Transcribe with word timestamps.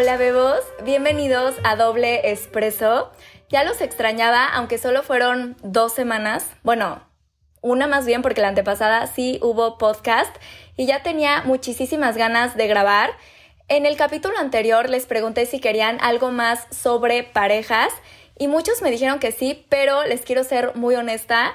Hola 0.00 0.16
bebos, 0.16 0.60
bienvenidos 0.84 1.56
a 1.64 1.74
Doble 1.74 2.30
Espresso. 2.30 3.10
Ya 3.48 3.64
los 3.64 3.80
extrañaba, 3.80 4.46
aunque 4.46 4.78
solo 4.78 5.02
fueron 5.02 5.56
dos 5.64 5.92
semanas. 5.92 6.46
Bueno, 6.62 7.02
una 7.62 7.88
más 7.88 8.06
bien 8.06 8.22
porque 8.22 8.40
la 8.40 8.46
antepasada 8.46 9.08
sí 9.08 9.40
hubo 9.42 9.76
podcast 9.76 10.32
y 10.76 10.86
ya 10.86 11.02
tenía 11.02 11.42
muchísimas 11.42 12.16
ganas 12.16 12.56
de 12.56 12.68
grabar. 12.68 13.10
En 13.66 13.86
el 13.86 13.96
capítulo 13.96 14.38
anterior 14.38 14.88
les 14.88 15.04
pregunté 15.04 15.46
si 15.46 15.58
querían 15.58 15.98
algo 16.00 16.30
más 16.30 16.68
sobre 16.70 17.24
parejas 17.24 17.92
y 18.38 18.46
muchos 18.46 18.82
me 18.82 18.92
dijeron 18.92 19.18
que 19.18 19.32
sí, 19.32 19.66
pero 19.68 20.04
les 20.04 20.20
quiero 20.20 20.44
ser 20.44 20.76
muy 20.76 20.94
honesta. 20.94 21.54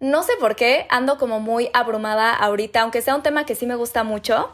No 0.00 0.24
sé 0.24 0.32
por 0.40 0.56
qué, 0.56 0.88
ando 0.90 1.18
como 1.18 1.38
muy 1.38 1.70
abrumada 1.72 2.34
ahorita, 2.34 2.80
aunque 2.80 3.00
sea 3.00 3.14
un 3.14 3.22
tema 3.22 3.46
que 3.46 3.54
sí 3.54 3.64
me 3.64 3.76
gusta 3.76 4.02
mucho. 4.02 4.52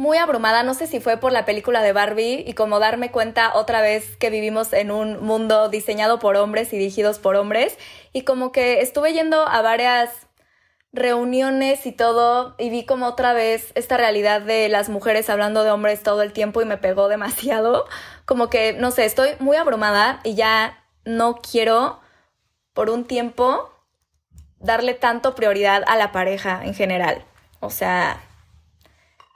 Muy 0.00 0.16
abrumada, 0.16 0.62
no 0.62 0.72
sé 0.72 0.86
si 0.86 0.98
fue 0.98 1.18
por 1.18 1.30
la 1.30 1.44
película 1.44 1.82
de 1.82 1.92
Barbie 1.92 2.42
y 2.46 2.54
como 2.54 2.78
darme 2.78 3.10
cuenta 3.10 3.54
otra 3.54 3.82
vez 3.82 4.16
que 4.16 4.30
vivimos 4.30 4.72
en 4.72 4.90
un 4.90 5.22
mundo 5.22 5.68
diseñado 5.68 6.18
por 6.18 6.36
hombres 6.36 6.72
y 6.72 6.78
dirigidos 6.78 7.18
por 7.18 7.36
hombres 7.36 7.76
y 8.14 8.22
como 8.22 8.50
que 8.50 8.80
estuve 8.80 9.12
yendo 9.12 9.46
a 9.46 9.60
varias 9.60 10.08
reuniones 10.94 11.84
y 11.84 11.92
todo 11.92 12.54
y 12.56 12.70
vi 12.70 12.86
como 12.86 13.08
otra 13.08 13.34
vez 13.34 13.72
esta 13.74 13.98
realidad 13.98 14.40
de 14.40 14.70
las 14.70 14.88
mujeres 14.88 15.28
hablando 15.28 15.64
de 15.64 15.70
hombres 15.70 16.02
todo 16.02 16.22
el 16.22 16.32
tiempo 16.32 16.62
y 16.62 16.64
me 16.64 16.78
pegó 16.78 17.08
demasiado. 17.08 17.84
Como 18.24 18.48
que, 18.48 18.72
no 18.72 18.92
sé, 18.92 19.04
estoy 19.04 19.28
muy 19.38 19.58
abrumada 19.58 20.20
y 20.24 20.34
ya 20.34 20.82
no 21.04 21.42
quiero 21.42 22.00
por 22.72 22.88
un 22.88 23.04
tiempo 23.04 23.70
darle 24.60 24.94
tanto 24.94 25.34
prioridad 25.34 25.82
a 25.86 25.98
la 25.98 26.10
pareja 26.10 26.64
en 26.64 26.72
general. 26.72 27.22
O 27.60 27.68
sea, 27.68 28.22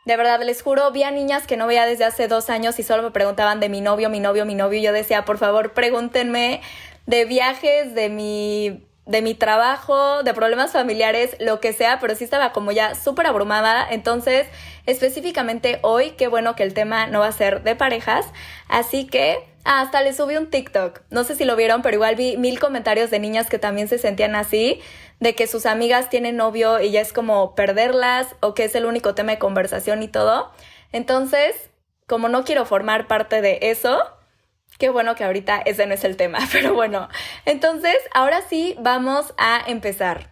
de 0.04 0.16
verdad, 0.16 0.40
les 0.42 0.62
juro, 0.62 0.90
vi 0.90 1.02
a 1.02 1.10
niñas 1.10 1.46
que 1.46 1.56
no 1.56 1.66
veía 1.66 1.86
desde 1.86 2.04
hace 2.04 2.28
dos 2.28 2.50
años 2.50 2.78
y 2.78 2.82
solo 2.82 3.02
me 3.02 3.10
preguntaban 3.10 3.58
de 3.60 3.68
mi 3.68 3.80
novio, 3.80 4.10
mi 4.10 4.20
novio, 4.20 4.44
mi 4.44 4.54
novio. 4.54 4.78
Y 4.78 4.82
yo 4.82 4.92
decía, 4.92 5.24
por 5.24 5.38
favor, 5.38 5.72
pregúntenme 5.72 6.60
de 7.06 7.24
viajes, 7.24 7.94
de 7.94 8.10
mi, 8.10 8.86
de 9.06 9.22
mi 9.22 9.34
trabajo, 9.34 10.22
de 10.22 10.34
problemas 10.34 10.72
familiares, 10.72 11.36
lo 11.40 11.58
que 11.60 11.72
sea, 11.72 12.00
pero 12.00 12.14
sí 12.14 12.24
estaba 12.24 12.52
como 12.52 12.70
ya 12.70 12.94
súper 12.94 13.26
abrumada. 13.26 13.86
Entonces, 13.90 14.46
específicamente 14.84 15.78
hoy, 15.80 16.10
qué 16.12 16.28
bueno 16.28 16.54
que 16.54 16.64
el 16.64 16.74
tema 16.74 17.06
no 17.06 17.20
va 17.20 17.28
a 17.28 17.32
ser 17.32 17.62
de 17.62 17.74
parejas. 17.74 18.26
Así 18.68 19.06
que 19.06 19.38
hasta 19.64 20.02
les 20.02 20.16
subí 20.16 20.36
un 20.36 20.50
TikTok. 20.50 21.00
No 21.10 21.24
sé 21.24 21.34
si 21.34 21.46
lo 21.46 21.56
vieron, 21.56 21.80
pero 21.80 21.94
igual 21.94 22.16
vi 22.16 22.36
mil 22.36 22.60
comentarios 22.60 23.10
de 23.10 23.18
niñas 23.18 23.48
que 23.48 23.58
también 23.58 23.88
se 23.88 23.96
sentían 23.96 24.36
así 24.36 24.82
de 25.24 25.34
que 25.34 25.46
sus 25.46 25.64
amigas 25.64 26.10
tienen 26.10 26.36
novio 26.36 26.80
y 26.80 26.90
ya 26.90 27.00
es 27.00 27.14
como 27.14 27.54
perderlas 27.54 28.36
o 28.40 28.52
que 28.52 28.64
es 28.64 28.74
el 28.74 28.84
único 28.84 29.14
tema 29.14 29.32
de 29.32 29.38
conversación 29.38 30.02
y 30.02 30.08
todo. 30.08 30.52
Entonces, 30.92 31.70
como 32.06 32.28
no 32.28 32.44
quiero 32.44 32.66
formar 32.66 33.06
parte 33.06 33.40
de 33.40 33.58
eso, 33.62 34.04
qué 34.78 34.90
bueno 34.90 35.14
que 35.14 35.24
ahorita 35.24 35.62
ese 35.64 35.86
no 35.86 35.94
es 35.94 36.04
el 36.04 36.18
tema, 36.18 36.40
pero 36.52 36.74
bueno, 36.74 37.08
entonces 37.46 37.96
ahora 38.12 38.42
sí 38.42 38.76
vamos 38.78 39.32
a 39.38 39.62
empezar. 39.66 40.30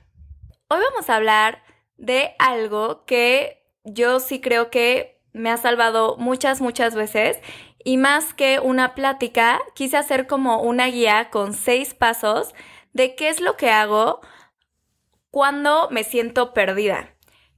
Hoy 0.68 0.80
vamos 0.90 1.08
a 1.08 1.16
hablar 1.16 1.62
de 1.96 2.34
algo 2.38 3.06
que 3.06 3.64
yo 3.84 4.20
sí 4.20 4.42
creo 4.42 4.70
que 4.70 5.22
me 5.32 5.50
ha 5.50 5.56
salvado 5.56 6.18
muchas, 6.18 6.60
muchas 6.60 6.94
veces 6.94 7.38
y 7.82 7.96
más 7.96 8.34
que 8.34 8.60
una 8.60 8.94
plática, 8.94 9.58
quise 9.74 9.96
hacer 9.96 10.26
como 10.26 10.60
una 10.60 10.88
guía 10.88 11.30
con 11.30 11.54
seis 11.54 11.94
pasos 11.94 12.54
de 12.92 13.14
qué 13.14 13.30
es 13.30 13.40
lo 13.40 13.56
que 13.56 13.70
hago 13.70 14.20
cuando 15.32 15.88
me 15.90 16.04
siento 16.04 16.52
perdida. 16.52 17.08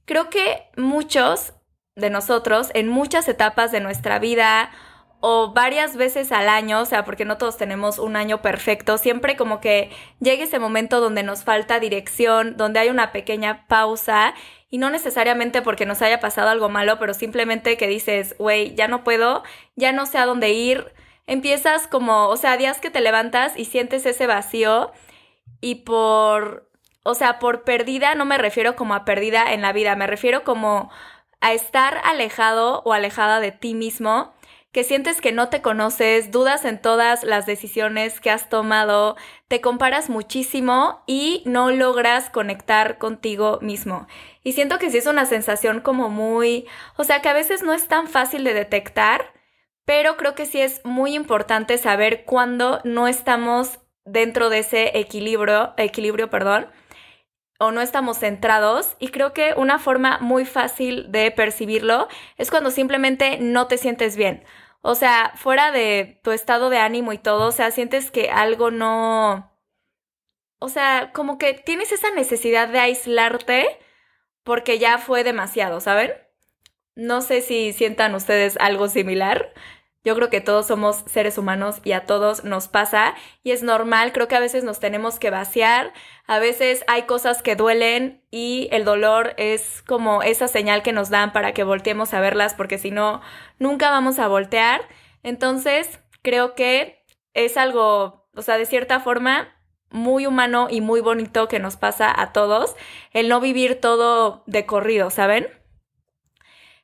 Creo 0.05 0.29
que 0.29 0.69
muchos 0.77 1.53
de 1.95 2.09
nosotros 2.09 2.71
en 2.73 2.87
muchas 2.87 3.27
etapas 3.27 3.71
de 3.71 3.81
nuestra 3.81 4.17
vida 4.17 4.71
o 5.19 5.53
varias 5.53 5.97
veces 5.97 6.31
al 6.31 6.47
año, 6.47 6.79
o 6.79 6.85
sea, 6.85 7.03
porque 7.03 7.25
no 7.25 7.37
todos 7.37 7.57
tenemos 7.57 7.99
un 7.99 8.15
año 8.15 8.41
perfecto, 8.41 8.97
siempre 8.97 9.35
como 9.35 9.59
que 9.59 9.89
llega 10.21 10.45
ese 10.45 10.57
momento 10.57 11.01
donde 11.01 11.23
nos 11.23 11.43
falta 11.43 11.79
dirección, 11.79 12.55
donde 12.55 12.79
hay 12.79 12.89
una 12.89 13.11
pequeña 13.11 13.67
pausa 13.67 14.35
y 14.69 14.77
no 14.77 14.89
necesariamente 14.89 15.61
porque 15.61 15.85
nos 15.85 16.01
haya 16.01 16.21
pasado 16.21 16.49
algo 16.49 16.69
malo, 16.69 16.97
pero 16.97 17.13
simplemente 17.13 17.75
que 17.75 17.87
dices, 17.87 18.35
güey, 18.37 18.73
ya 18.75 18.87
no 18.87 19.03
puedo, 19.03 19.43
ya 19.75 19.91
no 19.91 20.05
sé 20.05 20.17
a 20.17 20.25
dónde 20.25 20.51
ir, 20.51 20.93
empiezas 21.27 21.87
como, 21.87 22.27
o 22.27 22.37
sea, 22.37 22.55
días 22.55 22.79
que 22.79 22.89
te 22.89 23.01
levantas 23.01 23.57
y 23.57 23.65
sientes 23.65 24.05
ese 24.05 24.27
vacío 24.27 24.93
y 25.59 25.75
por 25.75 26.64
o 27.05 27.13
sea, 27.13 27.37
por 27.37 27.63
perdida 27.63 28.15
no 28.15 28.25
me 28.25 28.39
refiero 28.39 28.75
como 28.75 28.95
a 28.95 29.05
perdida 29.05 29.53
en 29.53 29.61
la 29.61 29.73
vida, 29.73 29.95
me 29.95 30.07
refiero 30.07 30.43
como 30.43 30.89
a 31.39 31.53
estar 31.53 32.01
alejado 32.03 32.81
o 32.83 32.93
alejada 32.93 33.39
de 33.39 33.51
ti 33.51 33.75
mismo, 33.75 34.33
que 34.71 34.83
sientes 34.83 35.21
que 35.21 35.31
no 35.31 35.49
te 35.49 35.61
conoces, 35.61 36.31
dudas 36.31 36.65
en 36.65 36.81
todas 36.81 37.23
las 37.23 37.45
decisiones 37.45 38.19
que 38.19 38.31
has 38.31 38.49
tomado, 38.49 39.15
te 39.47 39.61
comparas 39.61 40.09
muchísimo 40.09 41.03
y 41.05 41.43
no 41.45 41.69
logras 41.69 42.31
conectar 42.31 42.97
contigo 42.97 43.59
mismo. 43.61 44.07
Y 44.43 44.53
siento 44.53 44.79
que 44.79 44.89
sí 44.89 44.97
es 44.97 45.05
una 45.05 45.27
sensación 45.27 45.81
como 45.81 46.09
muy, 46.09 46.65
o 46.97 47.03
sea, 47.03 47.21
que 47.21 47.29
a 47.29 47.33
veces 47.33 47.61
no 47.61 47.73
es 47.73 47.87
tan 47.87 48.07
fácil 48.07 48.43
de 48.43 48.55
detectar, 48.55 49.31
pero 49.85 50.17
creo 50.17 50.33
que 50.33 50.47
sí 50.47 50.59
es 50.59 50.83
muy 50.83 51.13
importante 51.13 51.77
saber 51.77 52.25
cuándo 52.25 52.81
no 52.83 53.07
estamos 53.07 53.79
dentro 54.05 54.49
de 54.49 54.59
ese 54.59 54.97
equilibrio, 54.97 55.73
equilibrio, 55.77 56.31
perdón, 56.31 56.67
o 57.59 57.71
no 57.71 57.81
estamos 57.81 58.19
centrados 58.19 58.95
y 58.99 59.09
creo 59.09 59.33
que 59.33 59.53
una 59.55 59.79
forma 59.79 60.17
muy 60.19 60.45
fácil 60.45 61.11
de 61.11 61.31
percibirlo 61.31 62.07
es 62.37 62.51
cuando 62.51 62.71
simplemente 62.71 63.37
no 63.39 63.67
te 63.67 63.77
sientes 63.77 64.17
bien. 64.17 64.43
O 64.81 64.95
sea, 64.95 65.33
fuera 65.35 65.71
de 65.71 66.19
tu 66.23 66.31
estado 66.31 66.69
de 66.69 66.77
ánimo 66.77 67.13
y 67.13 67.17
todo, 67.17 67.47
o 67.47 67.51
sea, 67.51 67.71
sientes 67.71 68.11
que 68.11 68.29
algo 68.29 68.71
no... 68.71 69.51
O 70.59 70.69
sea, 70.69 71.11
como 71.13 71.37
que 71.37 71.53
tienes 71.53 71.91
esa 71.91 72.11
necesidad 72.11 72.67
de 72.67 72.79
aislarte 72.79 73.79
porque 74.43 74.79
ya 74.79 74.97
fue 74.99 75.23
demasiado, 75.23 75.79
¿saben? 75.81 76.13
No 76.95 77.21
sé 77.21 77.41
si 77.41 77.73
sientan 77.73 78.15
ustedes 78.15 78.57
algo 78.59 78.87
similar. 78.87 79.53
Yo 80.05 80.15
creo 80.15 80.29
que 80.29 80.39
todos 80.39 80.67
somos 80.67 81.03
seres 81.07 81.39
humanos 81.39 81.81
y 81.83 81.93
a 81.93 82.05
todos 82.05 82.43
nos 82.43 82.67
pasa 82.67 83.15
y 83.41 83.51
es 83.51 83.63
normal, 83.63 84.13
creo 84.13 84.27
que 84.27 84.35
a 84.35 84.39
veces 84.39 84.63
nos 84.63 84.79
tenemos 84.79 85.17
que 85.17 85.31
vaciar, 85.31 85.93
a 86.27 86.37
veces 86.37 86.83
hay 86.87 87.03
cosas 87.03 87.41
que 87.41 87.55
duelen 87.55 88.21
y 88.29 88.69
el 88.71 88.85
dolor 88.85 89.33
es 89.37 89.81
como 89.81 90.21
esa 90.21 90.47
señal 90.47 90.83
que 90.83 90.93
nos 90.93 91.09
dan 91.09 91.33
para 91.33 91.53
que 91.53 91.63
volteemos 91.63 92.13
a 92.13 92.21
verlas 92.21 92.53
porque 92.53 92.77
si 92.77 92.91
no, 92.91 93.21
nunca 93.57 93.89
vamos 93.89 94.19
a 94.19 94.27
voltear. 94.27 94.81
Entonces, 95.23 95.99
creo 96.21 96.53
que 96.53 97.03
es 97.33 97.57
algo, 97.57 98.29
o 98.35 98.43
sea, 98.43 98.59
de 98.59 98.67
cierta 98.67 98.99
forma, 98.99 99.55
muy 99.89 100.27
humano 100.27 100.67
y 100.69 100.81
muy 100.81 101.01
bonito 101.01 101.47
que 101.47 101.57
nos 101.57 101.77
pasa 101.77 102.13
a 102.15 102.31
todos, 102.31 102.75
el 103.11 103.27
no 103.27 103.39
vivir 103.39 103.81
todo 103.81 104.43
de 104.45 104.67
corrido, 104.67 105.09
¿saben? 105.09 105.47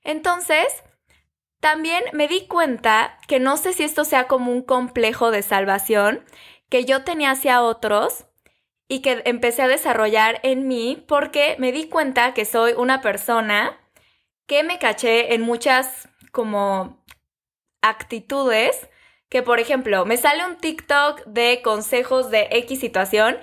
Entonces, 0.04 0.84
también 1.62 2.04
me 2.12 2.28
di 2.28 2.48
cuenta 2.48 3.18
que 3.28 3.40
no 3.40 3.56
sé 3.56 3.72
si 3.72 3.84
esto 3.84 4.04
sea 4.04 4.28
como 4.28 4.52
un 4.52 4.64
complejo 4.64 5.32
de 5.32 5.44
salvación 5.44 6.26
que 6.70 6.86
yo 6.86 7.04
tenía 7.04 7.32
hacia 7.32 7.62
otros 7.62 8.26
y 8.90 9.02
que 9.02 9.22
empecé 9.26 9.62
a 9.62 9.68
desarrollar 9.68 10.40
en 10.44 10.68
mí 10.68 11.06
porque 11.08 11.56
me 11.60 11.72
di 11.72 11.88
cuenta 11.88 12.34
que 12.34 12.46
soy 12.46 12.74
una 12.74 13.02
persona 13.02 13.80
que 14.48 14.64
me 14.64 14.80
caché 14.80 15.36
en 15.36 15.42
muchas 15.42 16.10
como 16.32 17.06
actitudes 17.82 18.90
que 19.30 19.44
por 19.44 19.60
ejemplo 19.60 20.06
me 20.06 20.18
sale 20.18 20.46
un 20.46 20.58
TikTok 20.58 21.26
de 21.26 21.62
consejos 21.64 22.32
de 22.32 22.48
X 22.52 22.80
situación 22.80 23.38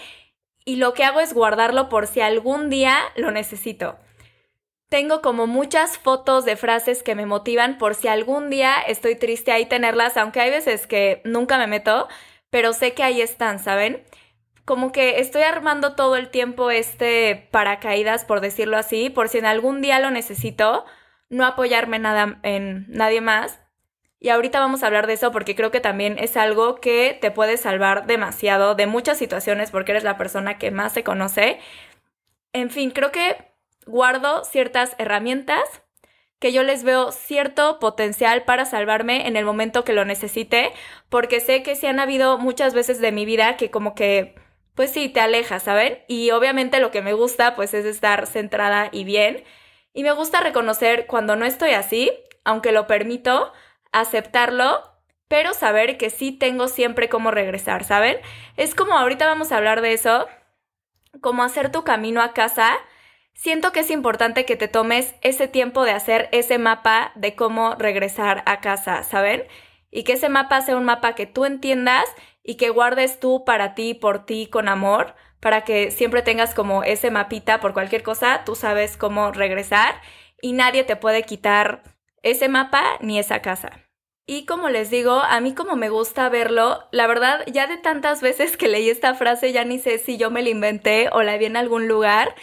y 0.65 0.77
lo 0.77 0.93
que 0.93 1.05
hago 1.05 1.21
es 1.21 1.33
guardarlo 1.33 1.89
por 1.89 2.09
si 2.09 2.21
algún 2.21 2.69
día 2.69 2.99
lo 3.17 3.31
necesito. 3.31 3.97
Tengo 4.89 5.21
como 5.21 5.47
muchas 5.47 5.99
fotos 5.99 6.47
de 6.47 6.57
frases 6.57 7.03
que 7.03 7.15
me 7.15 7.27
motivan 7.27 7.77
por 7.77 7.95
si 7.95 8.09
algún 8.09 8.49
día 8.49 8.77
estoy 8.87 9.17
triste 9.17 9.53
ahí 9.53 9.67
tenerlas, 9.67 10.17
aunque 10.17 10.41
hay 10.41 10.51
veces 10.51 10.87
que 10.87 11.21
nunca 11.25 11.59
me 11.59 11.67
meto, 11.67 12.09
pero 12.49 12.73
sé 12.73 12.95
que 12.95 13.03
ahí 13.03 13.21
están, 13.21 13.59
¿saben? 13.59 14.03
Como 14.65 14.91
que 14.91 15.21
estoy 15.21 15.43
armando 15.43 15.95
todo 15.95 16.17
el 16.17 16.31
tiempo 16.31 16.71
este 16.71 17.49
paracaídas, 17.51 18.25
por 18.25 18.41
decirlo 18.41 18.79
así, 18.79 19.11
por 19.11 19.29
si 19.29 19.39
en 19.39 19.47
algún 19.47 19.83
día 19.83 19.99
lo 20.01 20.11
necesito, 20.11 20.87
no 21.29 21.45
apoyarme 21.45 21.99
nada 21.99 22.39
en 22.43 22.87
nadie 22.89 23.21
más. 23.21 23.61
Y 24.21 24.31
ahorita 24.31 24.59
vamos 24.59 24.83
a 24.83 24.87
hablar 24.87 25.07
de 25.07 25.13
eso 25.15 25.33
porque 25.33 25.55
creo 25.55 25.71
que 25.71 25.81
también 25.81 26.19
es 26.19 26.37
algo 26.37 26.77
que 26.77 27.17
te 27.21 27.31
puede 27.31 27.57
salvar 27.59 28.07
demasiado 28.07 28.75
de 28.75 28.87
muchas 28.87 29.19
situaciones 29.19 29.71
porque 29.71 29.93
eres 29.93 30.05
la 30.05 30.17
persona 30.19 30.59
que 30.59 30.71
más 30.71 30.93
se 30.93 31.05
conoce. 31.05 31.61
En 32.53 32.71
fin, 32.71 32.91
creo 32.91 33.13
que 33.13 33.48
guardo 33.89 34.45
ciertas 34.45 34.95
herramientas 34.99 35.63
que 36.39 36.53
yo 36.53 36.63
les 36.63 36.85
veo 36.85 37.11
cierto 37.11 37.81
potencial 37.81 38.45
para 38.45 38.65
salvarme 38.65 39.27
en 39.27 39.37
el 39.37 39.45
momento 39.45 39.85
que 39.85 39.93
lo 39.93 40.05
necesite, 40.05 40.73
porque 41.09 41.41
sé 41.41 41.65
que 41.65 41.75
se 41.75 41.89
han 41.89 41.99
habido 41.99 42.39
muchas 42.39 42.75
veces 42.75 43.01
de 43.01 43.11
mi 43.11 43.25
vida 43.25 43.57
que 43.57 43.73
como 43.73 43.97
que, 43.97 44.37
pues 44.77 44.93
sí, 44.93 45.09
te 45.09 45.19
alejas, 45.21 45.65
¿saben? 45.65 45.99
Y 46.07 46.31
obviamente 46.31 46.79
lo 46.79 46.93
que 46.93 47.03
me 47.03 47.13
gusta, 47.13 47.57
pues 47.57 47.75
es 47.75 47.85
estar 47.85 48.29
centrada 48.29 48.89
y 48.93 49.03
bien. 49.03 49.43
Y 49.93 50.05
me 50.05 50.13
gusta 50.13 50.41
reconocer 50.41 51.07
cuando 51.07 51.35
no 51.35 51.45
estoy 51.45 51.71
así, 51.71 52.13
aunque 52.45 52.71
lo 52.71 52.87
permito, 52.87 53.53
aceptarlo 53.91 54.83
pero 55.29 55.53
saber 55.53 55.99
que 55.99 56.11
sí 56.11 56.33
tengo 56.33 56.69
siempre 56.69 57.09
cómo 57.09 57.31
regresar, 57.31 57.85
¿saben? 57.85 58.19
Es 58.57 58.75
como 58.75 58.95
ahorita 58.95 59.27
vamos 59.27 59.53
a 59.53 59.59
hablar 59.59 59.83
de 59.83 59.93
eso, 59.93 60.27
como 61.21 61.43
hacer 61.43 61.71
tu 61.71 61.85
camino 61.85 62.23
a 62.23 62.33
casa. 62.33 62.77
Siento 63.39 63.71
que 63.71 63.81
es 63.81 63.91
importante 63.93 64.45
que 64.45 64.57
te 64.57 64.67
tomes 64.67 65.15
ese 65.21 65.47
tiempo 65.47 65.85
de 65.85 65.93
hacer 65.93 66.29
ese 66.33 66.59
mapa 66.59 67.13
de 67.15 67.37
cómo 67.37 67.77
regresar 67.77 68.43
a 68.47 68.61
casa, 68.61 69.05
¿saben? 69.05 69.45
Y 69.93 70.03
que 70.03 70.15
ese 70.15 70.29
mapa 70.29 70.61
sea 70.61 70.77
un 70.77 70.85
mapa 70.85 71.15
que 71.15 71.27
tú 71.27 71.45
entiendas 71.45 72.05
y 72.43 72.57
que 72.57 72.71
guardes 72.71 73.21
tú 73.21 73.45
para 73.45 73.77
ti, 73.77 73.95
por 73.95 74.27
ti, 74.27 74.49
con 74.49 74.67
amor, 74.69 75.15
para 75.39 75.63
que 75.63 75.93
siempre 75.93 76.23
tengas 76.23 76.53
como 76.53 76.83
ese 76.83 77.13
mapita 77.13 77.61
por 77.61 77.75
cualquier 77.75 78.03
cosa, 78.03 78.43
tú 78.45 78.57
sabes 78.57 78.97
cómo 78.97 79.31
regresar 79.31 80.03
y 80.43 80.53
nadie 80.53 80.83
te 80.83 80.97
puede 80.97 81.23
quitar 81.23 81.85
ese 82.25 82.49
mapa 82.49 82.83
ni 83.03 83.21
esa 83.21 83.41
casa. 83.41 83.85
Y 84.27 84.47
como 84.47 84.69
les 84.69 84.91
digo, 84.91 85.13
a 85.13 85.39
mí 85.39 85.55
como 85.55 85.77
me 85.77 85.91
gusta 85.91 86.29
verlo, 86.29 86.89
la 86.91 87.07
verdad 87.07 87.45
ya 87.47 87.69
de 87.69 87.77
tantas 87.77 88.21
veces 88.21 88.57
que 88.57 88.67
leí 88.67 88.91
esta 88.91 89.15
frase 89.15 89.53
ya 89.53 89.65
ni 89.65 89.79
sé 89.79 89.99
si 89.99 90.19
yo 90.19 90.29
me 90.33 90.43
la 90.43 90.51
inventé 90.51 91.09
o 91.13 91.23
la 91.23 91.39
vi 91.39 91.45
en 91.45 91.57
algún 91.57 91.87
lugar, 91.87 92.35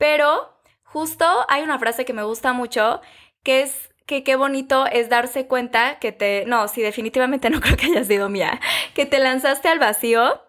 pero 0.00 0.56
justo 0.82 1.26
hay 1.48 1.62
una 1.62 1.78
frase 1.78 2.06
que 2.06 2.14
me 2.14 2.22
gusta 2.22 2.54
mucho 2.54 3.02
que 3.42 3.60
es 3.60 3.90
que 4.06 4.24
qué 4.24 4.34
bonito 4.34 4.86
es 4.86 5.10
darse 5.10 5.46
cuenta 5.46 5.98
que 5.98 6.10
te, 6.10 6.44
no, 6.46 6.68
sí, 6.68 6.80
definitivamente 6.80 7.50
no 7.50 7.60
creo 7.60 7.76
que 7.76 7.86
haya 7.86 8.02
sido 8.02 8.30
mía, 8.30 8.60
que 8.94 9.04
te 9.04 9.18
lanzaste 9.18 9.68
al 9.68 9.78
vacío 9.78 10.40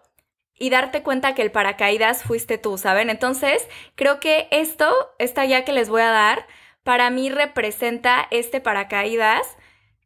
y 0.54 0.70
darte 0.70 1.02
cuenta 1.02 1.34
que 1.34 1.42
el 1.42 1.52
paracaídas 1.52 2.22
fuiste 2.22 2.56
tú, 2.56 2.78
¿saben? 2.78 3.10
Entonces, 3.10 3.68
creo 3.94 4.20
que 4.20 4.48
esto, 4.50 4.90
esta 5.18 5.42
guía 5.42 5.66
que 5.66 5.72
les 5.72 5.90
voy 5.90 6.00
a 6.00 6.10
dar, 6.10 6.46
para 6.82 7.10
mí 7.10 7.28
representa 7.28 8.26
este 8.30 8.62
paracaídas 8.62 9.42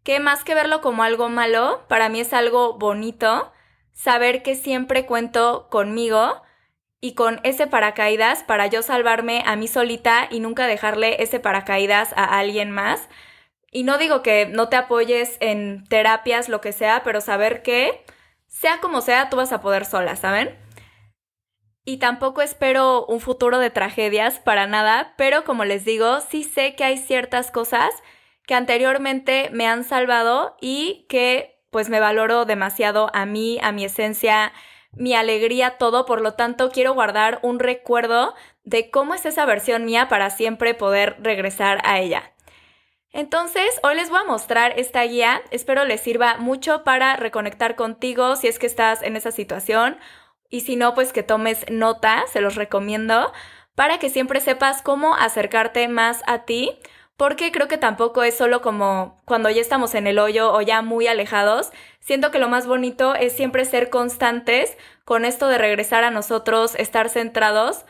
que 0.03 0.19
más 0.19 0.43
que 0.43 0.57
verlo 0.57 0.81
como 0.81 1.05
algo 1.05 1.29
malo, 1.29 1.85
para 1.87 2.09
mí 2.09 2.19
es 2.19 2.33
algo 2.33 2.79
bonito 2.79 3.53
saber 3.93 4.43
que 4.43 4.57
siempre 4.57 5.07
cuento 5.07 5.69
conmigo 5.71 6.43
y 7.07 7.15
con 7.15 7.39
ese 7.45 7.69
paracaídas 7.69 8.43
para 8.43 8.67
yo 8.67 8.83
salvarme 8.83 9.45
a 9.47 9.55
mí 9.55 9.69
solita 9.69 10.27
y 10.29 10.41
nunca 10.41 10.67
dejarle 10.67 11.23
ese 11.23 11.39
paracaídas 11.39 12.13
a 12.17 12.25
alguien 12.25 12.73
más. 12.73 13.09
Y 13.71 13.85
no 13.85 13.97
digo 13.97 14.23
que 14.23 14.47
no 14.47 14.69
te 14.69 14.75
apoyes 14.75 15.37
en 15.39 15.85
terapias, 15.85 16.49
lo 16.49 16.61
que 16.61 16.73
sea, 16.73 17.05
pero 17.05 17.21
saber 17.21 17.63
que 17.63 18.05
sea 18.49 18.81
como 18.81 19.03
sea, 19.03 19.31
tú 19.31 19.37
vas 19.37 19.53
a 19.53 19.61
poder 19.61 19.85
sola, 19.85 20.17
¿saben? 20.17 20.59
Y 21.85 21.99
tampoco 21.99 22.43
espero 22.43 23.07
un 23.07 23.21
futuro 23.21 23.61
de 23.61 23.71
tragedias 23.71 24.41
para 24.41 24.67
nada, 24.67 25.15
pero 25.17 25.45
como 25.45 25.65
les 25.65 25.85
digo, 25.85 26.21
sí 26.23 26.43
sé 26.43 26.75
que 26.75 26.83
hay 26.83 26.99
ciertas 26.99 27.53
cosas 27.53 27.91
que 28.49 28.55
anteriormente 28.55 29.49
me 29.53 29.69
han 29.69 29.85
salvado 29.85 30.57
y 30.61 31.07
que 31.09 31.63
pues 31.71 31.89
me 31.89 32.01
valoro 32.01 32.47
demasiado 32.47 33.11
a 33.15 33.27
mí, 33.27 33.61
a 33.63 33.71
mi 33.71 33.85
esencia, 33.85 34.53
mi 34.97 35.15
alegría, 35.15 35.79
todo. 35.79 36.07
Por 36.07 36.21
lo 36.21 36.35
tanto, 36.35 36.71
quiero 36.71 36.95
guardar 36.95 37.39
un 37.43 37.59
recuerdo 37.59 38.35
de 38.65 38.91
cómo 38.91 39.15
es 39.15 39.27
esa 39.27 39.45
versión 39.47 39.85
mía 39.85 40.09
para 40.09 40.31
siempre 40.31 40.75
poder 40.75 41.17
regresar 41.21 41.81
a 41.85 42.01
ella. 42.01 42.33
Entonces, 43.13 43.81
hoy 43.83 43.95
les 43.95 44.11
voy 44.11 44.21
a 44.21 44.25
mostrar 44.25 44.79
esta 44.79 45.03
guía. 45.05 45.43
Espero 45.51 45.85
les 45.85 46.01
sirva 46.01 46.37
mucho 46.37 46.85
para 46.85 47.17
reconectar 47.17 47.77
contigo 47.77 48.37
si 48.37 48.49
es 48.49 48.59
que 48.59 48.67
estás 48.67 49.03
en 49.03 49.17
esa 49.17 49.31
situación. 49.31 49.99
Y 50.51 50.61
si 50.61 50.77
no, 50.77 50.95
pues 50.95 51.13
que 51.13 51.23
tomes 51.23 51.65
nota, 51.71 52.25
se 52.27 52.41
los 52.41 52.57
recomiendo, 52.57 53.33
para 53.75 53.99
que 53.99 54.11
siempre 54.11 54.41
sepas 54.41 54.83
cómo 54.83 55.15
acercarte 55.15 55.89
más 55.89 56.23
a 56.27 56.45
ti 56.45 56.79
porque 57.17 57.51
creo 57.51 57.69
que 57.69 57.79
tampoco 57.79 58.23
es 58.23 58.37
solo 58.37 58.61
como 58.61 59.17
cuando 59.25 59.49
ya 59.51 59.61
estamos 59.61 59.95
en 59.95 60.07
el 60.07 60.19
hoyo 60.19 60.53
o 60.53 60.61
ya 60.61 60.83
muy 60.83 61.07
alejados. 61.07 61.71
Siento 62.01 62.31
que 62.31 62.39
lo 62.39 62.49
más 62.49 62.67
bonito 62.67 63.15
es 63.15 63.33
siempre 63.33 63.65
ser 63.65 63.89
constantes 63.89 64.77
con 65.05 65.25
esto 65.25 65.49
de 65.49 65.59
regresar 65.59 66.05
a 66.05 66.11
nosotros, 66.11 66.75
estar 66.75 67.09
centrados, 67.09 67.85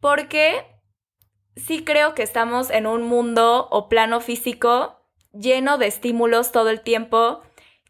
porque 0.00 0.66
sí 1.56 1.84
creo 1.84 2.14
que 2.14 2.22
estamos 2.22 2.70
en 2.70 2.86
un 2.86 3.02
mundo 3.02 3.68
o 3.70 3.88
plano 3.88 4.20
físico 4.20 5.00
lleno 5.32 5.78
de 5.78 5.86
estímulos 5.86 6.52
todo 6.52 6.68
el 6.70 6.80
tiempo, 6.82 7.42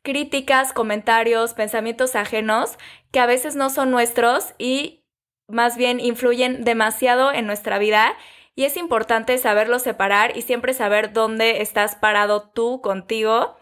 críticas, 0.03 0.73
comentarios, 0.73 1.55
pensamientos 1.55 2.15
ajenos 2.15 2.79
que 3.11 3.19
a 3.19 3.27
veces 3.27 3.57
no 3.57 3.71
son 3.71 3.91
nuestros 3.91 4.55
y 4.59 5.05
más 5.49 5.77
bien 5.77 6.01
influyen 6.01 6.65
demasiado 6.65 7.33
en 7.33 7.47
nuestra 7.47 7.79
vida 7.79 8.17
y 8.57 8.65
es 8.65 8.77
importante 8.79 9.37
saberlo 9.39 9.79
separar 9.79 10.37
y 10.37 10.43
siempre 10.43 10.73
saber 10.73 11.13
dónde 11.13 11.61
estás 11.61 11.95
parado 11.95 12.49
tú 12.49 12.81
contigo, 12.81 13.57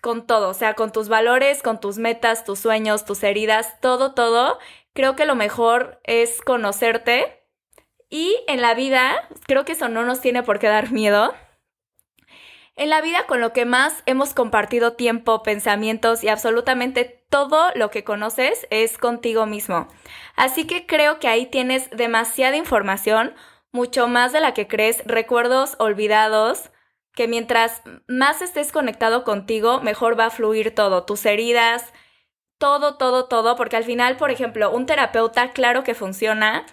con 0.00 0.26
todo, 0.26 0.48
o 0.48 0.54
sea, 0.54 0.74
con 0.74 0.90
tus 0.90 1.08
valores, 1.08 1.62
con 1.62 1.78
tus 1.80 1.98
metas, 1.98 2.44
tus 2.44 2.58
sueños, 2.58 3.04
tus 3.04 3.22
heridas, 3.22 3.80
todo, 3.80 4.14
todo. 4.14 4.58
Creo 4.94 5.16
que 5.16 5.26
lo 5.26 5.34
mejor 5.34 6.00
es 6.04 6.40
conocerte 6.40 7.42
y 8.08 8.34
en 8.48 8.62
la 8.62 8.74
vida, 8.74 9.28
creo 9.46 9.66
que 9.66 9.72
eso 9.72 9.88
no 9.88 10.04
nos 10.04 10.20
tiene 10.20 10.42
por 10.42 10.58
qué 10.58 10.68
dar 10.68 10.90
miedo. 10.90 11.34
En 12.76 12.90
la 12.90 13.02
vida 13.02 13.26
con 13.26 13.40
lo 13.40 13.52
que 13.52 13.66
más 13.66 14.02
hemos 14.06 14.34
compartido 14.34 14.94
tiempo, 14.94 15.42
pensamientos 15.42 16.24
y 16.24 16.28
absolutamente 16.28 17.24
todo 17.28 17.70
lo 17.74 17.90
que 17.90 18.02
conoces 18.02 18.66
es 18.70 18.98
contigo 18.98 19.46
mismo. 19.46 19.88
Así 20.36 20.66
que 20.66 20.86
creo 20.86 21.18
que 21.18 21.28
ahí 21.28 21.46
tienes 21.46 21.90
demasiada 21.90 22.56
información, 22.56 23.34
mucho 23.74 24.06
más 24.06 24.32
de 24.32 24.40
la 24.40 24.54
que 24.54 24.68
crees, 24.68 25.02
recuerdos 25.04 25.74
olvidados, 25.80 26.70
que 27.12 27.26
mientras 27.26 27.82
más 28.06 28.40
estés 28.40 28.70
conectado 28.70 29.24
contigo, 29.24 29.80
mejor 29.80 30.18
va 30.18 30.26
a 30.26 30.30
fluir 30.30 30.72
todo, 30.72 31.02
tus 31.02 31.26
heridas, 31.26 31.92
todo, 32.58 32.96
todo, 32.96 33.26
todo, 33.26 33.56
porque 33.56 33.76
al 33.76 33.82
final, 33.82 34.16
por 34.16 34.30
ejemplo, 34.30 34.70
un 34.70 34.86
terapeuta, 34.86 35.50
claro 35.50 35.82
que 35.82 35.94
funciona, 35.94 36.64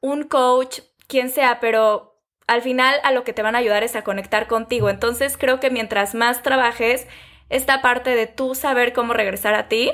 un 0.00 0.22
coach, 0.22 0.80
quien 1.08 1.28
sea, 1.28 1.60
pero 1.60 2.18
al 2.46 2.62
final 2.62 2.98
a 3.04 3.12
lo 3.12 3.22
que 3.22 3.34
te 3.34 3.42
van 3.42 3.54
a 3.54 3.58
ayudar 3.58 3.84
es 3.84 3.94
a 3.94 4.02
conectar 4.02 4.48
contigo. 4.48 4.88
Entonces 4.88 5.36
creo 5.36 5.60
que 5.60 5.70
mientras 5.70 6.14
más 6.14 6.42
trabajes 6.42 7.06
esta 7.50 7.82
parte 7.82 8.16
de 8.16 8.26
tú 8.26 8.54
saber 8.54 8.94
cómo 8.94 9.12
regresar 9.12 9.54
a 9.54 9.68
ti, 9.68 9.92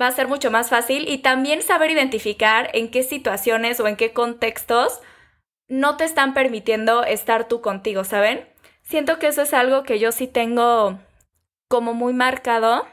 va 0.00 0.06
a 0.06 0.12
ser 0.12 0.28
mucho 0.28 0.52
más 0.52 0.68
fácil 0.68 1.08
y 1.08 1.18
también 1.18 1.62
saber 1.62 1.90
identificar 1.90 2.70
en 2.74 2.92
qué 2.92 3.02
situaciones 3.02 3.80
o 3.80 3.88
en 3.88 3.96
qué 3.96 4.12
contextos 4.12 5.00
no 5.68 5.96
te 5.96 6.04
están 6.04 6.34
permitiendo 6.34 7.04
estar 7.04 7.46
tú 7.48 7.60
contigo, 7.60 8.04
¿saben? 8.04 8.48
Siento 8.82 9.18
que 9.18 9.28
eso 9.28 9.42
es 9.42 9.52
algo 9.52 9.82
que 9.82 9.98
yo 9.98 10.12
sí 10.12 10.26
tengo 10.26 10.98
como 11.68 11.94
muy 11.94 12.14
marcado. 12.14 12.86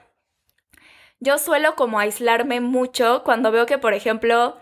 Yo 1.19 1.37
suelo 1.37 1.75
como 1.75 1.99
aislarme 1.99 2.59
mucho 2.59 3.23
cuando 3.23 3.51
veo 3.51 3.65
que, 3.65 3.77
por 3.77 3.93
ejemplo, 3.93 4.57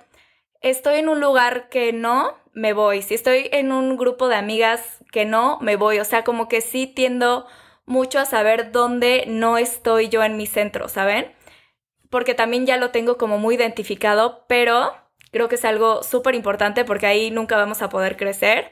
estoy 0.62 1.00
en 1.00 1.10
un 1.10 1.20
lugar 1.20 1.70
que 1.70 1.92
no, 1.92 2.38
me 2.54 2.74
voy. 2.74 3.02
Si 3.02 3.16
estoy 3.16 3.50
en 3.52 3.72
un 3.72 3.98
grupo 3.98 4.28
de 4.28 4.36
amigas 4.36 5.04
que 5.12 5.26
no, 5.26 5.58
me 5.62 5.76
voy. 5.76 6.00
O 6.00 6.06
sea, 6.06 6.24
como 6.24 6.48
que 6.48 6.62
sí 6.62 6.88
tiendo 6.88 7.48
mucho 7.86 8.20
a 8.20 8.26
saber 8.26 8.72
dónde 8.72 9.26
no 9.28 9.58
estoy 9.58 10.10
yo 10.10 10.24
en 10.24 10.38
mi 10.38 10.46
centro, 10.46 10.88
¿saben? 10.88 11.34
Porque 12.10 12.36
también 12.36 12.66
ya 12.66 12.78
lo 12.78 12.92
tengo 12.92 13.18
como 13.18 13.40
muy 13.40 13.56
identificado, 13.56 14.46
pero 14.48 14.94
Creo 15.34 15.50
que 15.50 15.56
es 15.56 15.66
algo 15.66 16.04
súper 16.04 16.36
importante 16.36 16.86
porque 16.86 17.08
ahí 17.08 17.32
nunca 17.32 17.58
vamos 17.58 17.82
a 17.82 17.90
poder 17.90 18.16
crecer. 18.16 18.72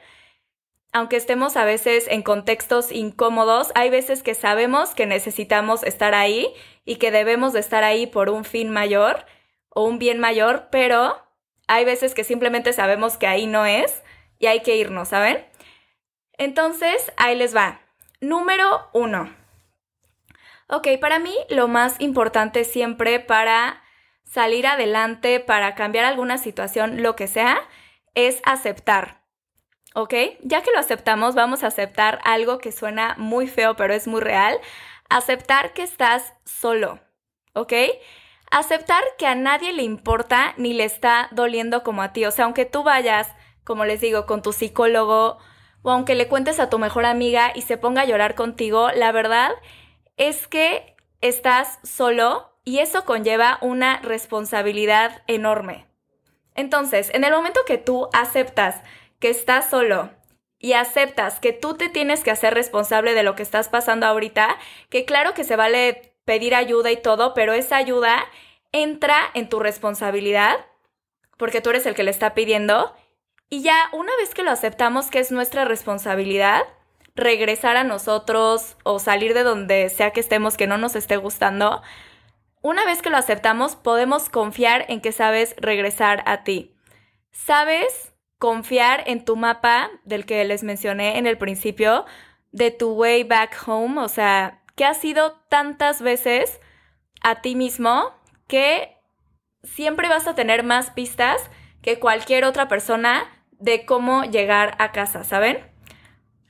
Aunque 0.94 1.16
estemos 1.16 1.58
a 1.58 1.66
veces 1.66 2.06
en 2.08 2.22
contextos 2.22 2.92
incómodos, 2.92 3.72
hay 3.74 3.90
veces 3.90 4.22
que 4.22 4.36
sabemos 4.36 4.94
que 4.94 5.08
necesitamos 5.08 5.82
estar 5.84 6.14
ahí 6.14 6.54
y 6.86 6.98
que 6.98 7.10
debemos 7.10 7.54
de 7.54 7.62
estar 7.62 7.84
ahí 7.84 8.06
por 8.06 8.30
un 8.30 8.46
fin 8.46 8.70
mayor 8.70 9.26
o 9.70 9.86
un 9.86 9.98
bien 9.98 10.20
mayor, 10.20 10.68
pero 10.72 11.18
hay 11.68 11.84
veces 11.84 12.14
que 12.14 12.24
simplemente 12.24 12.74
sabemos 12.74 13.18
que 13.18 13.26
ahí 13.26 13.48
no 13.48 13.66
es 13.66 14.04
y 14.38 14.46
hay 14.46 14.62
que 14.62 14.76
irnos, 14.76 15.08
¿saben? 15.08 15.44
Entonces, 16.38 17.12
ahí 17.18 17.36
les 17.36 17.56
va. 17.56 17.82
Número 18.20 18.88
uno. 18.94 19.34
Ok, 20.68 20.88
para 21.00 21.18
mí 21.18 21.36
lo 21.50 21.68
más 21.68 22.00
importante 22.00 22.66
siempre 22.66 23.20
para 23.20 23.82
salir 24.32 24.66
adelante, 24.66 25.42
para 25.42 25.76
cambiar 25.76 26.06
alguna 26.06 26.38
situación, 26.38 27.04
lo 27.04 27.18
que 27.18 27.28
sea, 27.28 27.60
es 28.16 28.42
aceptar. 28.46 29.22
¿Ok? 29.94 30.14
Ya 30.42 30.62
que 30.62 30.72
lo 30.72 30.80
aceptamos, 30.80 31.36
vamos 31.36 31.64
a 31.64 31.68
aceptar 31.68 32.20
algo 32.24 32.60
que 32.60 32.72
suena 32.72 33.16
muy 33.18 33.48
feo, 33.48 33.76
pero 33.76 33.94
es 33.94 34.08
muy 34.08 34.22
real. 34.22 34.58
Aceptar 35.10 35.74
que 35.74 35.84
estás 35.84 36.34
solo. 36.46 37.02
¿Ok? 37.54 37.74
Aceptar 38.50 39.04
que 39.18 39.28
a 39.28 39.36
nadie 39.36 39.74
le 39.74 39.84
importa 39.84 40.54
ni 40.56 40.74
le 40.74 40.86
está 40.86 41.28
doliendo 41.32 41.84
como 41.84 42.02
a 42.02 42.14
ti. 42.14 42.24
O 42.24 42.32
sea, 42.32 42.46
aunque 42.46 42.64
tú 42.66 42.84
vayas, 42.84 43.28
como 43.66 43.84
les 43.84 44.00
digo, 44.00 44.26
con 44.26 44.42
tu 44.42 44.54
psicólogo 44.54 45.40
o 45.82 45.92
aunque 45.92 46.16
le 46.16 46.30
cuentes 46.30 46.62
a 46.62 46.70
tu 46.70 46.80
mejor 46.80 47.06
amiga 47.06 47.52
y 47.54 47.64
se 47.64 47.78
ponga 47.78 48.04
a 48.04 48.06
llorar 48.06 48.36
contigo, 48.36 48.92
la 48.92 49.12
verdad 49.12 49.52
es 50.16 50.48
que 50.48 50.96
estás 51.20 51.80
solo 51.84 52.51
y 52.64 52.80
eso 52.80 53.06
conlleva 53.06 53.58
una 53.62 54.00
responsabilidad 54.02 55.24
enorme. 55.28 55.88
Entonces, 56.56 57.10
en 57.14 57.24
el 57.24 57.32
momento 57.32 57.62
que 57.66 57.78
tú 57.78 58.10
aceptas 58.14 58.82
que 59.20 59.30
estás 59.30 59.70
solo 59.70 60.10
y 60.60 60.74
aceptas 60.74 61.40
que 61.40 61.54
tú 61.54 61.76
te 61.76 61.90
tienes 61.90 62.24
que 62.24 62.32
hacer 62.32 62.54
responsable 62.54 63.14
de 63.14 63.24
lo 63.24 63.36
que 63.36 63.44
estás 63.44 63.70
pasando 63.70 64.06
ahorita, 64.06 64.58
que 64.90 65.06
claro 65.06 65.34
que 65.34 65.44
se 65.44 65.56
vale 65.56 66.14
pedir 66.26 66.54
ayuda 66.54 66.92
y 66.92 66.98
todo, 66.98 67.34
pero 67.34 67.54
esa 67.54 67.78
ayuda 67.78 68.26
entra 68.72 69.18
en 69.34 69.50
tu 69.50 69.60
responsabilidad 69.60 70.66
porque 71.38 71.62
tú 71.62 71.72
eres 71.72 71.86
el 71.86 71.96
que 71.96 72.04
le 72.04 72.12
está 72.12 72.34
pidiendo 72.36 72.96
y 73.50 73.64
ya 73.64 73.90
una 73.92 74.16
vez 74.18 74.34
que 74.34 74.44
lo 74.44 74.52
aceptamos 74.52 75.10
que 75.10 75.20
es 75.20 75.32
nuestra 75.32 75.66
responsabilidad, 75.66 76.62
regresar 77.16 77.76
a 77.76 77.84
nosotros 77.84 78.78
o 78.84 79.00
salir 79.00 79.34
de 79.34 79.44
donde 79.44 79.90
sea 79.90 80.12
que 80.12 80.20
estemos 80.20 80.56
que 80.56 80.68
no 80.68 80.78
nos 80.78 80.96
esté 80.96 81.18
gustando, 81.18 81.82
una 82.62 82.86
vez 82.86 83.02
que 83.02 83.10
lo 83.10 83.18
aceptamos 83.18 83.76
podemos 83.76 84.30
confiar 84.30 84.86
en 84.88 85.02
que 85.02 85.12
sabes 85.12 85.56
regresar 85.58 86.24
a 86.26 86.44
ti. 86.44 86.76
Sabes 87.32 88.14
confiar 88.38 89.04
en 89.08 89.24
tu 89.24 89.36
mapa 89.36 89.90
del 90.04 90.26
que 90.26 90.44
les 90.46 90.64
mencioné 90.64 91.18
en 91.18 91.28
el 91.28 91.38
principio, 91.38 92.06
de 92.52 92.72
tu 92.72 92.94
way 92.94 93.24
back 93.24 93.56
home, 93.66 94.02
o 94.02 94.08
sea, 94.08 94.62
que 94.76 94.86
has 94.86 95.04
ido 95.06 95.34
tantas 95.48 96.02
veces 96.02 96.60
a 97.22 97.42
ti 97.42 97.56
mismo 97.56 98.14
que 98.48 98.98
siempre 99.64 100.10
vas 100.10 100.28
a 100.28 100.36
tener 100.36 100.64
más 100.64 100.90
pistas 100.90 101.50
que 101.82 102.00
cualquier 102.00 102.46
otra 102.46 102.68
persona 102.68 103.24
de 103.52 103.86
cómo 103.86 104.24
llegar 104.24 104.76
a 104.80 104.92
casa, 104.92 105.24
¿saben? 105.24 105.60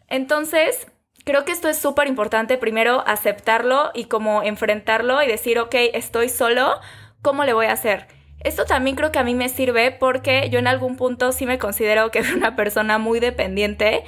Entonces, 0.08 0.88
creo 1.24 1.46
que 1.46 1.52
esto 1.52 1.70
es 1.70 1.78
súper 1.78 2.08
importante, 2.08 2.58
primero 2.58 3.04
aceptarlo 3.06 3.92
y 3.94 4.06
como 4.06 4.44
enfrentarlo 4.44 5.22
y 5.22 5.28
decir, 5.28 5.60
ok, 5.60 5.76
estoy 5.94 6.30
solo, 6.30 6.80
¿cómo 7.22 7.44
le 7.46 7.54
voy 7.54 7.68
a 7.68 7.74
hacer? 7.74 8.08
Esto 8.44 8.66
también 8.66 8.96
creo 8.96 9.12
que 9.12 9.20
a 9.20 9.24
mí 9.24 9.36
me 9.36 9.50
sirve 9.50 9.92
porque 9.92 10.50
yo 10.50 10.60
en 10.60 10.68
algún 10.68 10.98
punto 10.98 11.32
sí 11.32 11.46
me 11.46 11.60
considero 11.60 12.10
que 12.10 12.24
soy 12.24 12.36
una 12.38 12.56
persona 12.56 12.98
muy 12.98 13.20
dependiente 13.20 14.04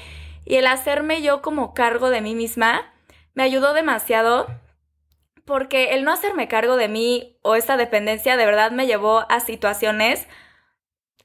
y 0.46 0.56
el 0.56 0.68
hacerme 0.68 1.22
yo 1.22 1.42
como 1.42 1.74
cargo 1.74 2.10
de 2.10 2.22
mí 2.22 2.34
misma 2.34 2.92
me 3.36 3.44
ayudó 3.44 3.74
demasiado 3.74 4.48
porque 5.46 5.94
el 5.94 6.04
no 6.04 6.12
hacerme 6.12 6.48
cargo 6.48 6.78
de 6.78 6.88
mí 6.88 7.38
o 7.44 7.56
esta 7.56 7.78
dependencia 7.78 8.38
de 8.38 8.46
verdad 8.46 8.72
me 8.72 8.88
llevó 8.88 9.26
a 9.30 9.40
situaciones 9.40 10.28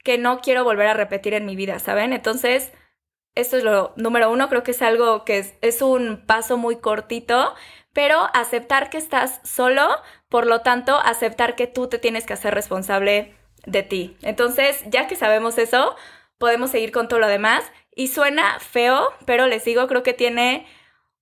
que 0.03 0.17
no 0.17 0.41
quiero 0.41 0.63
volver 0.63 0.87
a 0.87 0.93
repetir 0.93 1.33
en 1.33 1.45
mi 1.45 1.55
vida, 1.55 1.79
¿saben? 1.79 2.13
Entonces, 2.13 2.71
esto 3.39 3.57
es 3.57 3.63
lo 3.63 3.93
número 3.95 4.31
uno, 4.31 4.49
creo 4.49 4.63
que 4.63 4.71
es 4.71 4.81
algo 4.81 5.25
que 5.25 5.39
es, 5.39 5.53
es 5.61 5.81
un 5.81 6.23
paso 6.25 6.57
muy 6.57 6.77
cortito, 6.77 7.53
pero 7.93 8.27
aceptar 8.33 8.89
que 8.89 8.97
estás 8.97 9.39
solo, 9.43 9.87
por 10.29 10.45
lo 10.45 10.61
tanto, 10.61 10.95
aceptar 10.97 11.55
que 11.55 11.67
tú 11.67 11.87
te 11.87 11.97
tienes 11.97 12.25
que 12.25 12.33
hacer 12.33 12.53
responsable 12.53 13.35
de 13.65 13.83
ti. 13.83 14.17
Entonces, 14.21 14.83
ya 14.87 15.07
que 15.07 15.15
sabemos 15.15 15.57
eso, 15.57 15.95
podemos 16.37 16.71
seguir 16.71 16.91
con 16.91 17.07
todo 17.07 17.19
lo 17.19 17.27
demás. 17.27 17.63
Y 17.95 18.07
suena 18.07 18.59
feo, 18.59 19.09
pero 19.25 19.47
les 19.47 19.65
digo, 19.65 19.87
creo 19.87 20.03
que 20.03 20.13
tiene, 20.13 20.65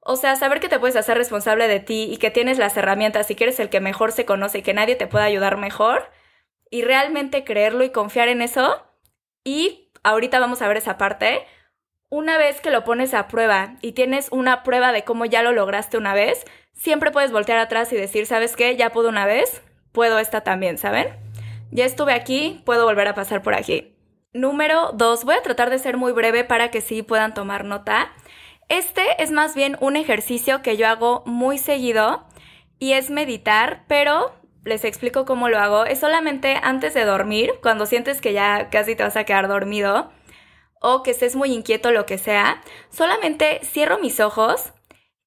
o 0.01 0.15
sea, 0.15 0.35
saber 0.35 0.59
que 0.59 0.69
te 0.69 0.79
puedes 0.79 0.95
hacer 0.95 1.17
responsable 1.17 1.67
de 1.67 1.79
ti 1.79 2.07
y 2.11 2.17
que 2.17 2.31
tienes 2.31 2.59
las 2.59 2.77
herramientas 2.77 3.31
y 3.31 3.35
que 3.35 3.45
eres 3.45 3.59
el 3.59 3.69
que 3.69 3.79
mejor 3.79 4.11
se 4.11 4.25
conoce 4.25 4.59
y 4.59 4.61
que 4.61 4.73
nadie 4.73 4.95
te 4.95 5.07
pueda 5.07 5.25
ayudar 5.25 5.57
mejor, 5.57 6.09
y 6.69 6.83
realmente 6.83 7.43
creerlo 7.43 7.83
y 7.83 7.91
confiar 7.91 8.27
en 8.27 8.41
eso. 8.41 8.83
Y 9.43 9.91
ahorita 10.03 10.39
vamos 10.39 10.61
a 10.61 10.67
ver 10.67 10.77
esa 10.77 10.97
parte. 10.97 11.45
Una 12.09 12.37
vez 12.37 12.61
que 12.61 12.71
lo 12.71 12.85
pones 12.85 13.13
a 13.13 13.27
prueba 13.27 13.75
y 13.81 13.91
tienes 13.91 14.29
una 14.31 14.63
prueba 14.63 14.93
de 14.93 15.03
cómo 15.03 15.25
ya 15.25 15.43
lo 15.43 15.51
lograste 15.51 15.97
una 15.97 16.13
vez, 16.13 16.45
siempre 16.73 17.11
puedes 17.11 17.33
voltear 17.33 17.57
atrás 17.57 17.91
y 17.91 17.97
decir, 17.97 18.25
¿sabes 18.25 18.55
qué? 18.55 18.77
Ya 18.77 18.91
pude 18.91 19.09
una 19.09 19.25
vez, 19.25 19.61
puedo 19.91 20.17
esta 20.17 20.39
también, 20.39 20.77
¿saben? 20.77 21.09
Ya 21.69 21.83
estuve 21.83 22.13
aquí, 22.13 22.61
puedo 22.65 22.85
volver 22.85 23.09
a 23.09 23.13
pasar 23.13 23.41
por 23.41 23.55
aquí. 23.55 23.93
Número 24.31 24.93
dos, 24.93 25.25
voy 25.25 25.35
a 25.35 25.41
tratar 25.41 25.69
de 25.69 25.79
ser 25.79 25.97
muy 25.97 26.13
breve 26.13 26.45
para 26.45 26.71
que 26.71 26.79
sí 26.79 27.03
puedan 27.03 27.33
tomar 27.33 27.65
nota. 27.65 28.09
Este 28.69 29.21
es 29.21 29.31
más 29.31 29.53
bien 29.53 29.75
un 29.81 29.97
ejercicio 29.97 30.61
que 30.61 30.77
yo 30.77 30.87
hago 30.87 31.23
muy 31.25 31.57
seguido 31.57 32.25
y 32.79 32.93
es 32.93 33.09
meditar, 33.09 33.83
pero 33.89 34.33
les 34.63 34.85
explico 34.85 35.25
cómo 35.25 35.49
lo 35.49 35.59
hago. 35.59 35.83
Es 35.83 35.99
solamente 35.99 36.57
antes 36.63 36.93
de 36.93 37.03
dormir, 37.03 37.51
cuando 37.61 37.85
sientes 37.85 38.21
que 38.21 38.31
ya 38.31 38.69
casi 38.69 38.95
te 38.95 39.03
vas 39.03 39.17
a 39.17 39.25
quedar 39.25 39.49
dormido 39.49 40.09
o 40.81 41.03
que 41.03 41.11
estés 41.11 41.35
muy 41.35 41.53
inquieto, 41.53 41.91
lo 41.91 42.05
que 42.05 42.17
sea. 42.17 42.61
Solamente 42.89 43.61
cierro 43.63 43.99
mis 43.99 44.19
ojos 44.19 44.73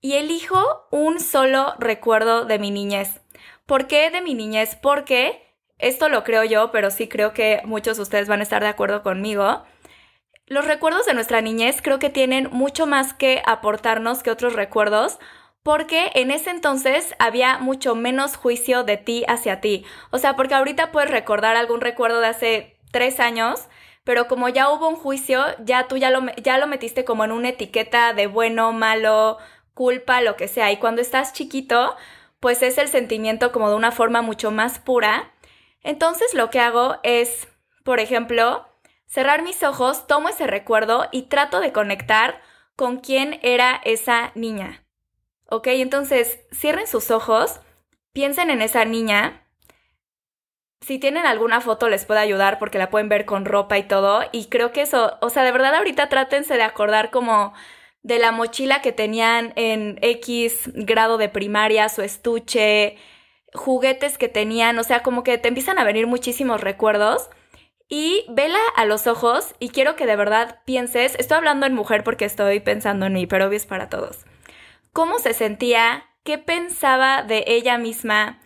y 0.00 0.14
elijo 0.14 0.86
un 0.90 1.20
solo 1.20 1.74
recuerdo 1.78 2.44
de 2.44 2.58
mi 2.58 2.70
niñez. 2.70 3.20
¿Por 3.66 3.86
qué 3.86 4.10
de 4.10 4.20
mi 4.20 4.34
niñez? 4.34 4.76
Porque 4.76 5.42
esto 5.78 6.08
lo 6.08 6.24
creo 6.24 6.44
yo, 6.44 6.70
pero 6.72 6.90
sí 6.90 7.08
creo 7.08 7.32
que 7.32 7.62
muchos 7.64 7.96
de 7.96 8.02
ustedes 8.02 8.28
van 8.28 8.40
a 8.40 8.42
estar 8.42 8.62
de 8.62 8.68
acuerdo 8.68 9.02
conmigo. 9.02 9.64
Los 10.46 10.64
recuerdos 10.64 11.06
de 11.06 11.14
nuestra 11.14 11.40
niñez 11.40 11.80
creo 11.82 11.98
que 11.98 12.10
tienen 12.10 12.48
mucho 12.50 12.86
más 12.86 13.14
que 13.14 13.42
aportarnos 13.46 14.22
que 14.22 14.30
otros 14.30 14.54
recuerdos 14.54 15.18
porque 15.62 16.10
en 16.14 16.30
ese 16.30 16.50
entonces 16.50 17.14
había 17.18 17.58
mucho 17.58 17.94
menos 17.94 18.36
juicio 18.36 18.82
de 18.82 18.96
ti 18.96 19.24
hacia 19.28 19.60
ti. 19.60 19.84
O 20.10 20.18
sea, 20.18 20.36
porque 20.36 20.54
ahorita 20.54 20.90
puedes 20.90 21.10
recordar 21.10 21.56
algún 21.56 21.80
recuerdo 21.80 22.20
de 22.20 22.28
hace 22.28 22.76
tres 22.90 23.20
años, 23.20 23.68
pero 24.04 24.28
como 24.28 24.48
ya 24.48 24.70
hubo 24.70 24.88
un 24.88 24.96
juicio, 24.96 25.44
ya 25.64 25.88
tú 25.88 25.96
ya 25.96 26.10
lo, 26.10 26.22
ya 26.42 26.58
lo 26.58 26.66
metiste 26.66 27.04
como 27.04 27.24
en 27.24 27.32
una 27.32 27.50
etiqueta 27.50 28.12
de 28.12 28.26
bueno, 28.26 28.72
malo, 28.72 29.38
culpa, 29.74 30.20
lo 30.20 30.36
que 30.36 30.48
sea. 30.48 30.70
Y 30.72 30.78
cuando 30.78 31.00
estás 31.02 31.32
chiquito, 31.32 31.96
pues 32.40 32.62
es 32.62 32.78
el 32.78 32.88
sentimiento 32.88 33.52
como 33.52 33.68
de 33.68 33.76
una 33.76 33.92
forma 33.92 34.22
mucho 34.22 34.50
más 34.50 34.78
pura. 34.78 35.32
Entonces 35.82 36.34
lo 36.34 36.50
que 36.50 36.60
hago 36.60 36.96
es, 37.02 37.48
por 37.84 38.00
ejemplo, 38.00 38.66
cerrar 39.06 39.42
mis 39.42 39.62
ojos, 39.62 40.06
tomo 40.06 40.28
ese 40.28 40.46
recuerdo 40.46 41.08
y 41.12 41.22
trato 41.22 41.60
de 41.60 41.72
conectar 41.72 42.40
con 42.76 42.98
quién 42.98 43.38
era 43.42 43.80
esa 43.84 44.32
niña. 44.34 44.84
¿Ok? 45.46 45.66
Entonces, 45.66 46.40
cierren 46.52 46.86
sus 46.86 47.10
ojos, 47.10 47.60
piensen 48.12 48.50
en 48.50 48.62
esa 48.62 48.84
niña. 48.84 49.46
Si 50.80 50.98
tienen 50.98 51.26
alguna 51.26 51.60
foto 51.60 51.88
les 51.88 52.04
puede 52.04 52.20
ayudar 52.20 52.58
porque 52.58 52.78
la 52.78 52.90
pueden 52.90 53.08
ver 53.08 53.24
con 53.24 53.44
ropa 53.44 53.78
y 53.78 53.82
todo. 53.84 54.22
Y 54.32 54.46
creo 54.46 54.72
que 54.72 54.82
eso, 54.82 55.18
o 55.20 55.30
sea, 55.30 55.44
de 55.44 55.52
verdad 55.52 55.74
ahorita 55.74 56.08
trátense 56.08 56.54
de 56.54 56.62
acordar 56.62 57.10
como 57.10 57.52
de 58.02 58.18
la 58.18 58.32
mochila 58.32 58.80
que 58.80 58.92
tenían 58.92 59.52
en 59.56 59.98
X 60.00 60.70
grado 60.74 61.18
de 61.18 61.28
primaria, 61.28 61.88
su 61.88 62.02
estuche, 62.02 62.96
juguetes 63.52 64.16
que 64.16 64.28
tenían, 64.28 64.78
o 64.78 64.84
sea, 64.84 65.02
como 65.02 65.22
que 65.22 65.36
te 65.38 65.48
empiezan 65.48 65.78
a 65.78 65.84
venir 65.84 66.06
muchísimos 66.06 66.60
recuerdos. 66.60 67.28
Y 67.88 68.24
vela 68.28 68.60
a 68.76 68.84
los 68.84 69.06
ojos 69.08 69.54
y 69.58 69.70
quiero 69.70 69.96
que 69.96 70.06
de 70.06 70.16
verdad 70.16 70.60
pienses, 70.64 71.16
estoy 71.18 71.38
hablando 71.38 71.66
en 71.66 71.74
mujer 71.74 72.04
porque 72.04 72.24
estoy 72.24 72.60
pensando 72.60 73.06
en 73.06 73.12
mí, 73.14 73.26
pero 73.26 73.46
obvio 73.46 73.56
es 73.56 73.66
para 73.66 73.88
todos 73.88 74.24
cómo 74.92 75.18
se 75.18 75.34
sentía, 75.34 76.04
qué 76.24 76.38
pensaba 76.38 77.22
de 77.22 77.44
ella 77.46 77.78
misma, 77.78 78.39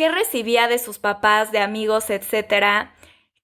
qué 0.00 0.08
recibía 0.08 0.66
de 0.66 0.78
sus 0.78 0.98
papás, 0.98 1.52
de 1.52 1.58
amigos, 1.58 2.08
etcétera, 2.08 2.94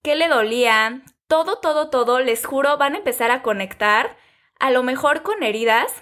qué 0.02 0.14
le 0.14 0.26
dolía, 0.26 1.02
todo, 1.26 1.58
todo, 1.58 1.90
todo, 1.90 2.20
les 2.20 2.46
juro, 2.46 2.78
van 2.78 2.94
a 2.94 2.96
empezar 2.96 3.30
a 3.30 3.42
conectar, 3.42 4.16
a 4.58 4.70
lo 4.70 4.82
mejor 4.82 5.22
con 5.22 5.42
heridas. 5.42 5.92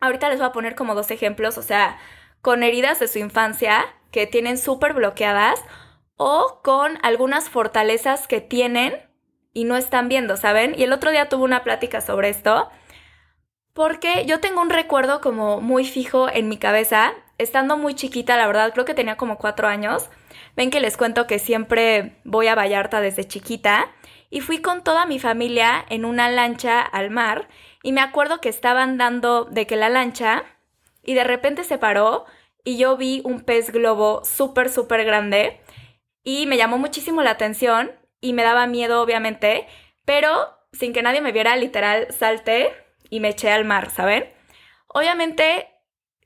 Ahorita 0.00 0.28
les 0.30 0.38
voy 0.38 0.48
a 0.48 0.52
poner 0.52 0.74
como 0.74 0.96
dos 0.96 1.12
ejemplos, 1.12 1.58
o 1.58 1.62
sea, 1.62 1.96
con 2.40 2.64
heridas 2.64 2.98
de 2.98 3.06
su 3.06 3.20
infancia 3.20 3.84
que 4.10 4.26
tienen 4.26 4.58
súper 4.58 4.94
bloqueadas 4.94 5.60
o 6.16 6.60
con 6.64 6.98
algunas 7.04 7.48
fortalezas 7.48 8.26
que 8.26 8.40
tienen 8.40 8.94
y 9.52 9.62
no 9.62 9.76
están 9.76 10.08
viendo, 10.08 10.36
¿saben? 10.36 10.74
Y 10.76 10.82
el 10.82 10.92
otro 10.92 11.12
día 11.12 11.28
tuve 11.28 11.44
una 11.44 11.62
plática 11.62 12.00
sobre 12.00 12.30
esto 12.30 12.68
porque 13.74 14.24
yo 14.26 14.40
tengo 14.40 14.60
un 14.60 14.70
recuerdo 14.70 15.20
como 15.20 15.60
muy 15.60 15.84
fijo 15.84 16.28
en 16.28 16.48
mi 16.48 16.56
cabeza, 16.56 17.12
estando 17.42 17.76
muy 17.76 17.94
chiquita, 17.94 18.36
la 18.36 18.46
verdad, 18.46 18.72
creo 18.72 18.84
que 18.84 18.94
tenía 18.94 19.16
como 19.16 19.38
cuatro 19.38 19.68
años. 19.68 20.08
Ven 20.56 20.70
que 20.70 20.80
les 20.80 20.96
cuento 20.96 21.26
que 21.26 21.38
siempre 21.38 22.20
voy 22.24 22.46
a 22.46 22.54
Vallarta 22.54 23.00
desde 23.00 23.26
chiquita 23.26 23.90
y 24.30 24.40
fui 24.40 24.60
con 24.60 24.82
toda 24.82 25.06
mi 25.06 25.18
familia 25.18 25.84
en 25.88 26.04
una 26.04 26.30
lancha 26.30 26.80
al 26.80 27.10
mar 27.10 27.48
y 27.82 27.92
me 27.92 28.00
acuerdo 28.00 28.40
que 28.40 28.48
estaban 28.48 28.98
dando 28.98 29.44
de 29.44 29.66
que 29.66 29.76
la 29.76 29.88
lancha 29.88 30.44
y 31.02 31.14
de 31.14 31.24
repente 31.24 31.64
se 31.64 31.78
paró 31.78 32.24
y 32.64 32.76
yo 32.76 32.96
vi 32.96 33.22
un 33.24 33.40
pez 33.40 33.72
globo 33.72 34.24
súper, 34.24 34.70
súper 34.70 35.04
grande 35.04 35.60
y 36.24 36.46
me 36.46 36.56
llamó 36.56 36.78
muchísimo 36.78 37.22
la 37.22 37.30
atención 37.30 37.92
y 38.20 38.32
me 38.32 38.44
daba 38.44 38.66
miedo, 38.66 39.02
obviamente, 39.02 39.66
pero 40.04 40.56
sin 40.72 40.92
que 40.92 41.02
nadie 41.02 41.20
me 41.20 41.32
viera, 41.32 41.56
literal, 41.56 42.06
salté 42.10 42.72
y 43.10 43.20
me 43.20 43.30
eché 43.30 43.50
al 43.50 43.64
mar, 43.64 43.90
¿saben? 43.90 44.32
Obviamente, 44.86 45.68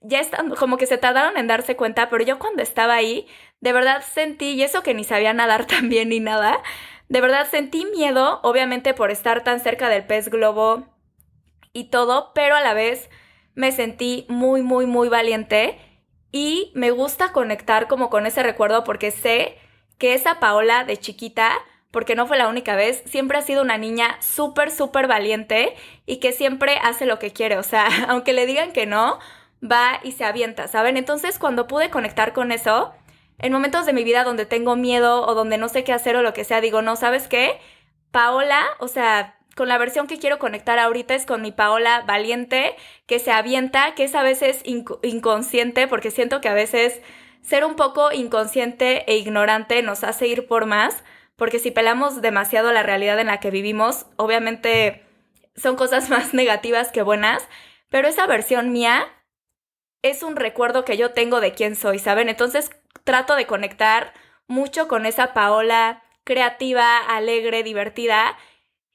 ya 0.07 0.21
están, 0.21 0.51
como 0.51 0.77
que 0.77 0.87
se 0.87 0.99
tardaron 0.99 1.37
en 1.37 1.47
darse 1.47 1.77
cuenta, 1.77 2.09
pero 2.09 2.25
yo 2.25 2.39
cuando 2.39 2.63
estaba 2.63 2.95
ahí, 2.95 3.27
de 3.61 3.73
verdad 3.73 4.03
sentí, 4.03 4.53
y 4.53 4.63
eso 4.63 4.83
que 4.83 4.95
ni 4.95 5.05
sabía 5.05 5.33
nadar 5.33 5.67
tan 5.67 5.89
bien 5.89 6.09
ni 6.11 6.21
nada, 6.21 6.63
de 7.09 7.21
verdad 7.21 7.49
sentí 7.51 7.85
miedo, 7.87 8.41
obviamente 8.43 8.95
por 8.95 9.11
estar 9.11 9.45
tan 9.45 9.61
cerca 9.61 9.89
del 9.89 10.07
pez 10.07 10.29
globo 10.29 10.87
y 11.73 11.85
todo, 11.85 12.33
pero 12.35 12.57
a 12.57 12.61
la 12.61 12.75
vez 12.75 13.11
me 13.55 13.73
sentí 13.73 14.27
muy, 14.29 14.63
muy, 14.63 14.87
muy 14.87 15.09
valiente 15.09 15.79
y 16.33 16.73
me 16.75 16.91
gusta 16.91 17.33
conectar 17.33 17.87
como 17.87 18.11
con 18.11 18.27
ese 18.27 18.43
recuerdo 18.43 18.85
porque 18.85 19.11
sé 19.11 19.57
que 19.99 20.15
esa 20.15 20.41
Paola 20.41 20.85
de 20.85 20.97
chiquita 20.99 21.53
porque 21.97 22.15
no 22.15 22.27
fue 22.27 22.37
la 22.37 22.49
única 22.49 22.77
vez, 22.77 23.03
siempre 23.07 23.39
ha 23.39 23.41
sido 23.41 23.63
una 23.63 23.79
niña 23.79 24.19
súper, 24.21 24.71
súper 24.71 25.07
valiente 25.07 25.75
y 26.05 26.19
que 26.19 26.33
siempre 26.33 26.79
hace 26.83 27.07
lo 27.07 27.19
que 27.19 27.33
quiere. 27.33 27.57
O 27.57 27.63
sea, 27.63 27.87
aunque 28.09 28.35
le 28.35 28.45
digan 28.45 28.73
que 28.73 28.85
no, 28.85 29.19
va 29.71 30.01
y 30.03 30.13
se 30.13 30.25
avienta, 30.25 30.69
¿saben? 30.69 30.97
Entonces 30.97 31.39
cuando 31.39 31.67
pude 31.67 31.91
conectar 31.91 32.33
con 32.33 32.53
eso, 32.53 32.93
en 33.39 33.53
momentos 33.53 33.87
de 33.87 33.93
mi 33.93 34.05
vida 34.05 34.25
donde 34.25 34.47
tengo 34.47 34.77
miedo 34.77 35.27
o 35.27 35.35
donde 35.35 35.59
no 35.59 35.69
sé 35.69 35.85
qué 35.85 35.93
hacer 35.93 36.17
o 36.17 36.23
lo 36.23 36.33
que 36.33 36.45
sea, 36.45 36.61
digo, 36.61 36.83
no, 36.83 36.97
¿sabes 36.97 37.29
qué? 37.29 37.59
Paola, 38.11 38.65
o 38.79 38.89
sea, 38.89 39.37
con 39.57 39.69
la 39.69 39.79
versión 39.79 40.07
que 40.07 40.19
quiero 40.19 40.39
conectar 40.39 40.79
ahorita 40.79 41.15
es 41.15 41.27
con 41.27 41.43
mi 41.43 41.53
Paola 41.53 42.05
valiente, 42.07 42.77
que 43.07 43.19
se 43.19 43.33
avienta, 43.33 43.95
que 43.95 44.05
es 44.05 44.15
a 44.15 44.23
veces 44.23 44.63
inconsciente, 44.65 45.89
porque 45.89 46.11
siento 46.11 46.41
que 46.41 46.49
a 46.49 46.55
veces 46.55 47.01
ser 47.43 47.65
un 47.65 47.77
poco 47.77 48.13
inconsciente 48.13 49.11
e 49.11 49.17
ignorante 49.17 49.83
nos 49.83 50.05
hace 50.05 50.27
ir 50.27 50.47
por 50.47 50.67
más, 50.67 51.03
porque 51.37 51.59
si 51.59 51.71
pelamos 51.71 52.21
demasiado 52.21 52.73
la 52.73 52.83
realidad 52.83 53.19
en 53.19 53.29
la 53.29 53.41
que 53.41 53.51
vivimos, 53.51 54.07
obviamente 54.17 55.03
son 55.55 55.77
cosas 55.77 56.11
más 56.11 56.35
negativas 56.35 56.93
que 56.93 57.03
buenas, 57.03 57.47
pero 57.89 58.09
esa 58.09 58.27
versión 58.27 58.73
mía 58.73 59.07
es 60.11 60.23
un 60.23 60.37
recuerdo 60.37 60.85
que 60.85 60.97
yo 60.97 61.13
tengo 61.13 61.41
de 61.41 61.53
quién 61.53 61.77
soy, 61.77 61.99
¿saben? 61.99 62.29
Entonces 62.29 62.71
trato 63.05 63.37
de 63.37 63.47
conectar 63.47 64.13
mucho 64.47 64.89
con 64.89 65.07
esa 65.07 65.33
Paola 65.33 66.03
creativa, 66.25 66.99
alegre, 66.99 67.63
divertida. 67.63 68.37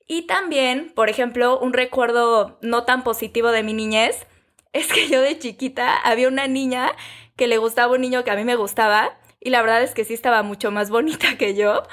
Y 0.06 0.24
también, 0.24 0.92
por 0.94 1.10
ejemplo, 1.10 1.60
un 1.60 1.74
recuerdo 1.74 2.60
no 2.62 2.84
tan 2.84 3.04
positivo 3.04 3.52
de 3.52 3.64
mi 3.64 3.74
niñez 3.74 4.28
es 4.74 4.92
que 4.92 5.08
yo 5.10 5.22
de 5.22 5.40
chiquita 5.40 5.96
había 5.96 6.28
una 6.28 6.48
niña 6.48 6.92
que 7.36 7.48
le 7.48 7.58
gustaba 7.58 7.94
un 7.94 8.02
niño 8.02 8.24
que 8.24 8.32
a 8.32 8.36
mí 8.36 8.44
me 8.44 8.56
gustaba 8.56 9.18
y 9.40 9.50
la 9.50 9.62
verdad 9.62 9.82
es 9.82 9.94
que 9.94 10.06
sí 10.06 10.14
estaba 10.14 10.44
mucho 10.44 10.72
más 10.72 10.90
bonita 10.92 11.38
que 11.38 11.56
yo. 11.56 11.84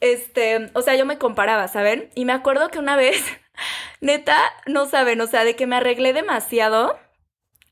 Este, 0.00 0.70
o 0.72 0.80
sea, 0.82 0.96
yo 0.96 1.04
me 1.04 1.18
comparaba, 1.18 1.68
¿saben? 1.68 2.10
Y 2.14 2.24
me 2.24 2.32
acuerdo 2.32 2.68
que 2.70 2.78
una 2.78 2.96
vez, 2.96 3.22
neta, 4.00 4.38
no 4.66 4.86
saben, 4.86 5.20
o 5.20 5.26
sea, 5.26 5.44
de 5.44 5.56
que 5.56 5.66
me 5.66 5.76
arreglé 5.76 6.12
demasiado 6.14 6.98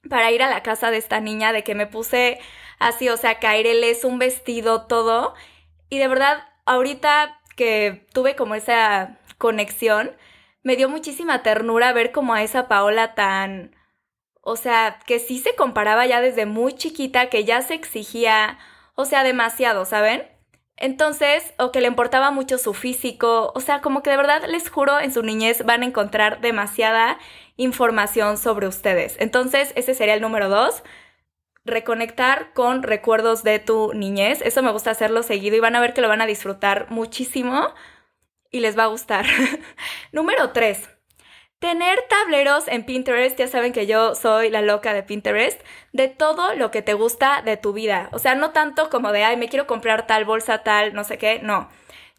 para 0.08 0.30
ir 0.30 0.42
a 0.42 0.50
la 0.50 0.62
casa 0.62 0.90
de 0.90 0.98
esta 0.98 1.20
niña, 1.20 1.52
de 1.52 1.64
que 1.64 1.74
me 1.74 1.86
puse 1.86 2.40
así, 2.78 3.08
o 3.08 3.16
sea, 3.16 3.38
caereles, 3.38 4.04
un 4.04 4.18
vestido, 4.18 4.86
todo. 4.86 5.34
Y 5.90 5.98
de 5.98 6.08
verdad, 6.08 6.44
ahorita 6.66 7.40
que 7.56 8.06
tuve 8.12 8.36
como 8.36 8.54
esa 8.54 9.18
conexión, 9.38 10.16
me 10.62 10.76
dio 10.76 10.88
muchísima 10.88 11.42
ternura 11.42 11.92
ver 11.92 12.12
como 12.12 12.34
a 12.34 12.42
esa 12.42 12.68
Paola 12.68 13.14
tan, 13.14 13.74
o 14.42 14.56
sea, 14.56 14.98
que 15.06 15.18
sí 15.18 15.38
se 15.38 15.54
comparaba 15.54 16.06
ya 16.06 16.20
desde 16.20 16.46
muy 16.46 16.74
chiquita, 16.74 17.30
que 17.30 17.44
ya 17.44 17.62
se 17.62 17.74
exigía, 17.74 18.58
o 18.94 19.04
sea, 19.04 19.24
demasiado, 19.24 19.84
¿saben? 19.84 20.28
Entonces, 20.76 21.54
o 21.58 21.72
que 21.72 21.80
le 21.80 21.88
importaba 21.88 22.30
mucho 22.30 22.56
su 22.58 22.72
físico, 22.72 23.52
o 23.54 23.60
sea, 23.60 23.80
como 23.80 24.02
que 24.02 24.10
de 24.10 24.16
verdad 24.16 24.44
les 24.48 24.70
juro, 24.70 25.00
en 25.00 25.12
su 25.12 25.22
niñez 25.22 25.64
van 25.64 25.82
a 25.82 25.86
encontrar 25.86 26.40
demasiada 26.40 27.18
información 27.58 28.38
sobre 28.38 28.66
ustedes. 28.66 29.16
Entonces, 29.18 29.72
ese 29.76 29.92
sería 29.92 30.14
el 30.14 30.22
número 30.22 30.48
dos, 30.48 30.82
reconectar 31.66 32.54
con 32.54 32.82
recuerdos 32.82 33.42
de 33.44 33.58
tu 33.58 33.92
niñez. 33.92 34.40
Eso 34.42 34.62
me 34.62 34.72
gusta 34.72 34.92
hacerlo 34.92 35.22
seguido 35.22 35.56
y 35.56 35.60
van 35.60 35.76
a 35.76 35.80
ver 35.80 35.92
que 35.92 36.00
lo 36.00 36.08
van 36.08 36.22
a 36.22 36.26
disfrutar 36.26 36.86
muchísimo 36.90 37.68
y 38.50 38.60
les 38.60 38.78
va 38.78 38.84
a 38.84 38.86
gustar. 38.86 39.26
número 40.12 40.52
tres, 40.52 40.88
Tener 41.58 41.98
tableros 42.08 42.68
en 42.68 42.84
Pinterest, 42.84 43.36
ya 43.36 43.48
saben 43.48 43.72
que 43.72 43.88
yo 43.88 44.14
soy 44.14 44.48
la 44.48 44.62
loca 44.62 44.94
de 44.94 45.02
Pinterest, 45.02 45.60
de 45.92 46.06
todo 46.06 46.54
lo 46.54 46.70
que 46.70 46.82
te 46.82 46.94
gusta 46.94 47.42
de 47.42 47.56
tu 47.56 47.72
vida. 47.72 48.10
O 48.12 48.20
sea, 48.20 48.36
no 48.36 48.52
tanto 48.52 48.90
como 48.90 49.10
de, 49.10 49.24
ay, 49.24 49.36
me 49.36 49.48
quiero 49.48 49.66
comprar 49.66 50.06
tal 50.06 50.24
bolsa, 50.24 50.62
tal, 50.62 50.94
no 50.94 51.02
sé 51.02 51.18
qué, 51.18 51.40
no. 51.42 51.68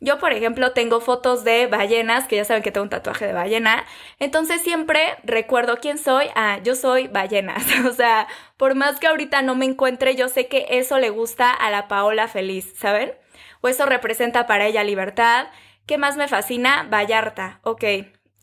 Yo, 0.01 0.17
por 0.17 0.31
ejemplo, 0.31 0.71
tengo 0.71 1.01
fotos 1.01 1.43
de 1.43 1.67
ballenas, 1.67 2.27
que 2.27 2.37
ya 2.37 2.45
saben 2.45 2.63
que 2.63 2.71
tengo 2.71 2.83
un 2.83 2.89
tatuaje 2.89 3.27
de 3.27 3.33
ballena. 3.33 3.85
Entonces 4.19 4.61
siempre 4.61 5.17
recuerdo 5.23 5.77
quién 5.77 5.97
soy. 5.97 6.27
Ah, 6.35 6.59
yo 6.63 6.75
soy 6.75 7.07
ballenas. 7.07 7.63
o 7.85 7.91
sea, 7.93 8.27
por 8.57 8.75
más 8.75 8.99
que 8.99 9.07
ahorita 9.07 9.41
no 9.41 9.55
me 9.55 9.65
encuentre, 9.65 10.15
yo 10.15 10.29
sé 10.29 10.47
que 10.47 10.65
eso 10.69 10.99
le 10.99 11.09
gusta 11.09 11.51
a 11.51 11.69
la 11.69 11.87
Paola 11.87 12.27
feliz, 12.27 12.73
¿saben? 12.77 13.13
O 13.61 13.67
eso 13.67 13.85
representa 13.85 14.47
para 14.47 14.67
ella 14.67 14.83
libertad. 14.83 15.47
¿Qué 15.85 15.97
más 15.97 16.15
me 16.17 16.27
fascina? 16.27 16.87
Vallarta. 16.89 17.59
Ok 17.63 17.83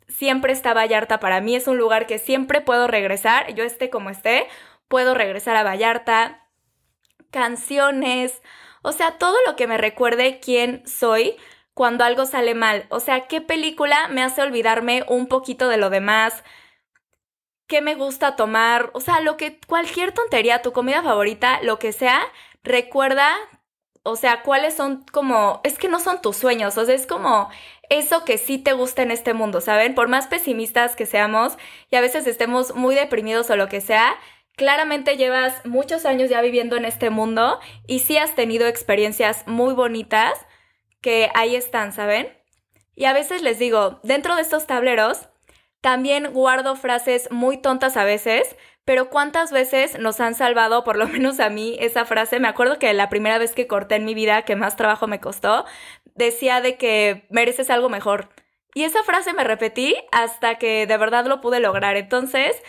siempre 0.09 0.53
está 0.53 0.75
Vallarta 0.75 1.21
para 1.21 1.41
mí, 1.41 1.57
es 1.57 1.69
un 1.69 1.79
lugar 1.79 2.07
que 2.07 2.19
siempre 2.19 2.61
puedo 2.61 2.87
regresar, 2.87 3.55
yo 3.55 3.65
esté 3.65 3.91
como 3.91 4.11
esté, 4.11 4.47
puedo 4.89 5.15
regresar 5.15 5.57
a 5.57 5.63
Vallarta, 5.63 6.47
canciones, 7.31 8.41
o 8.87 8.93
sea, 8.93 9.19
todo 9.19 9.37
lo 9.47 9.57
que 9.57 9.67
me 9.67 9.79
recuerde 9.79 10.39
quién 10.39 10.87
soy 10.87 11.37
cuando 11.75 12.05
algo 12.05 12.25
sale 12.25 12.55
mal, 12.55 12.87
o 12.89 13.01
sea, 13.01 13.27
qué 13.27 13.41
película 13.41 14.07
me 14.09 14.23
hace 14.23 14.43
olvidarme 14.43 15.05
un 15.09 15.27
poquito 15.27 15.69
de 15.69 15.77
lo 15.77 15.91
demás, 15.91 16.45
qué 17.67 17.81
me 17.81 17.97
gusta 17.97 18.37
tomar, 18.37 18.91
o 18.95 19.01
sea, 19.01 19.21
lo 19.21 19.37
que 19.37 19.59
cualquier 19.67 20.13
tontería, 20.13 20.63
tu 20.63 20.73
comida 20.73 21.03
favorita, 21.03 21.61
lo 21.63 21.81
que 21.81 21.93
sea, 21.93 22.21
recuerda 22.63 23.37
o 24.05 24.15
sea, 24.15 24.43
cuáles 24.43 24.75
son 24.75 25.05
como, 25.11 25.61
es 25.65 25.79
que 25.79 25.89
no 25.89 25.99
son 25.99 26.23
tus 26.23 26.37
sueños, 26.37 26.79
o 26.79 26.85
sea, 26.85 26.95
es 26.95 27.09
como 27.09 27.51
eso 27.91 28.25
que 28.25 28.39
sí 28.39 28.57
te 28.59 28.73
gusta 28.73 29.03
en 29.03 29.11
este 29.11 29.35
mundo, 29.35 29.61
¿saben? 29.61 29.97
Por 29.97 30.07
más 30.07 30.29
pesimistas 30.29 30.95
que 30.95 31.07
seamos 31.07 31.59
y 31.91 31.97
a 31.97 32.01
veces 32.01 32.27
estemos 32.29 32.77
muy 32.77 32.95
deprimidos 32.95 33.51
o 33.51 33.57
lo 33.57 33.69
que 33.69 33.81
sea, 33.81 34.15
claramente 34.57 35.17
llevas 35.17 35.65
muchos 35.65 36.07
años 36.07 36.31
ya 36.31 36.41
viviendo 36.41 36.77
en 36.77 36.85
este 36.85 37.11
mundo 37.11 37.61
y 37.87 38.01
sí 38.01 38.17
has 38.17 38.35
tenido 38.35 38.67
experiencias 38.67 39.45
muy 39.47 39.75
bonitas 39.75 40.33
que 41.01 41.31
ahí 41.35 41.55
están, 41.55 41.93
¿saben? 41.93 42.37
Y 42.95 43.05
a 43.05 43.13
veces 43.13 43.43
les 43.43 43.59
digo, 43.59 44.01
dentro 44.03 44.35
de 44.35 44.43
estos 44.43 44.67
tableros, 44.67 45.29
también 45.83 46.33
guardo 46.33 46.75
frases 46.75 47.31
muy 47.31 47.59
tontas 47.59 47.99
a 47.99 48.05
veces, 48.05 48.57
pero 48.87 49.11
¿cuántas 49.11 49.53
veces 49.53 49.99
nos 49.99 50.21
han 50.21 50.35
salvado, 50.35 50.83
por 50.83 50.97
lo 50.97 51.07
menos 51.09 51.39
a 51.39 51.51
mí, 51.51 51.77
esa 51.79 52.07
frase? 52.07 52.41
Me 52.41 52.49
acuerdo 52.49 52.79
que 52.79 52.93
la 52.95 53.11
primera 53.11 53.39
vez 53.39 53.53
que 53.53 53.67
corté 53.67 53.97
en 53.97 54.07
mi 54.07 54.15
vida, 54.15 54.43
que 54.43 54.57
más 54.57 54.77
trabajo 54.77 55.07
me 55.07 55.21
costó, 55.21 55.67
decía 56.15 56.63
de 56.63 56.79
que 56.79 57.27
mereces 57.29 57.69
algo 57.69 57.91
mejor. 57.91 58.31
Y 58.75 58.85
esa 58.85 59.03
frase 59.05 59.33
me 59.35 59.45
repetí 59.45 59.95
hasta 60.13 60.57
que 60.57 60.87
de 60.87 60.97
verdad 60.97 61.27
lo 61.27 61.41
pude 61.41 61.61
lograr. 61.61 61.97
Entonces, 61.97 62.63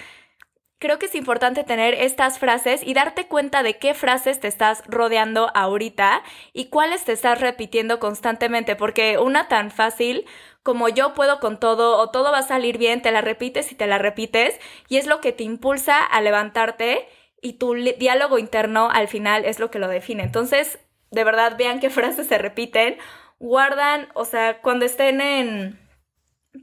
creo 0.80 1.00
que 1.00 1.08
es 1.08 1.16
importante 1.16 1.64
tener 1.64 1.94
estas 1.94 2.40
frases 2.40 2.82
y 2.84 2.94
darte 2.94 3.28
cuenta 3.28 3.64
de 3.64 3.78
qué 3.78 3.94
frases 3.94 4.40
te 4.40 4.48
estás 4.48 4.84
rodeando 4.88 5.50
ahorita 5.56 6.24
y 6.54 6.66
cuáles 6.66 7.04
te 7.04 7.14
estás 7.14 7.42
repitiendo 7.42 8.00
constantemente, 8.00 8.76
porque 8.76 9.18
una 9.18 9.48
tan 9.48 9.72
fácil 9.72 10.26
como 10.64 10.90
yo 10.90 11.14
puedo 11.14 11.40
con 11.40 11.60
todo 11.60 11.98
o 11.98 12.12
todo 12.12 12.32
va 12.32 12.40
a 12.40 12.48
salir 12.48 12.78
bien, 12.78 13.02
te 13.02 13.12
la 13.12 13.22
repites 13.22 13.72
y 13.72 13.76
te 13.76 13.88
la 13.88 13.98
repites 13.98 14.60
y 14.90 14.98
es 14.98 15.08
lo 15.08 15.22
que 15.22 15.32
te 15.32 15.44
impulsa 15.44 16.04
a 16.04 16.22
levantarte 16.22 17.08
y 17.42 17.54
tu 17.54 17.74
diálogo 17.74 18.38
interno 18.38 18.90
al 18.92 19.08
final 19.08 19.46
es 19.46 19.60
lo 19.60 19.72
que 19.72 19.80
lo 19.80 19.88
define. 19.88 20.24
Entonces, 20.24 20.80
de 21.10 21.24
verdad, 21.24 21.56
vean 21.58 21.80
qué 21.80 21.90
frases 21.90 22.28
se 22.28 22.38
repiten, 22.38 22.98
guardan, 23.40 24.10
o 24.14 24.26
sea, 24.26 24.62
cuando 24.62 24.86
estén 24.86 25.22
en 25.22 25.80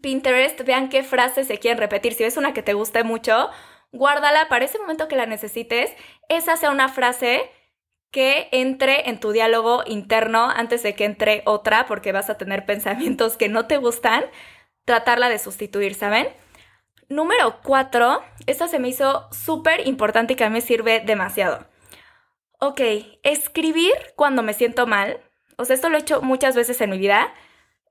Pinterest, 0.03 0.61
vean 0.65 0.89
qué 0.89 1.03
frases 1.03 1.47
se 1.47 1.59
quieren 1.59 1.79
repetir. 1.79 2.15
Si 2.15 2.25
ves 2.25 2.37
una 2.37 2.53
que 2.53 2.63
te 2.63 2.75
guste 2.75 3.05
mucho, 3.05 3.51
guárdala 3.95 4.49
para 4.49 4.65
ese 4.65 4.79
momento 4.79 5.09
que 5.09 5.17
la 5.17 5.27
necesites. 5.27 5.91
Esa 6.29 6.57
sea 6.57 6.71
una 6.71 6.89
frase 6.89 7.51
que 8.11 8.49
entre 8.53 9.09
en 9.09 9.19
tu 9.19 9.33
diálogo 9.33 9.83
interno 9.87 10.49
antes 10.51 10.83
de 10.83 10.95
que 10.95 11.05
entre 11.05 11.43
otra, 11.47 11.87
porque 11.87 12.13
vas 12.13 12.31
a 12.31 12.37
tener 12.37 12.67
pensamientos 12.67 13.37
que 13.37 13.49
no 13.49 13.67
te 13.67 13.79
gustan, 13.79 14.25
tratarla 14.85 15.29
de 15.29 15.39
sustituir, 15.39 15.95
¿saben? 15.95 16.29
Número 17.09 17.61
cuatro, 17.63 18.23
esta 18.47 18.69
se 18.69 18.79
me 18.79 18.89
hizo 18.89 19.29
súper 19.33 19.87
importante 19.87 20.35
y 20.35 20.37
que 20.37 20.45
a 20.45 20.49
mí 20.49 20.55
me 20.55 20.61
sirve 20.61 21.01
demasiado. 21.01 21.67
Ok, 22.61 22.81
escribir 23.23 23.93
cuando 24.17 24.43
me 24.43 24.55
siento 24.55 24.87
mal, 24.87 25.21
o 25.57 25.65
sea, 25.65 25.75
esto 25.75 25.89
lo 25.89 25.97
he 25.97 26.01
hecho 26.01 26.23
muchas 26.23 26.57
veces 26.57 26.81
en 26.81 26.91
mi 26.91 26.99
vida, 26.99 27.35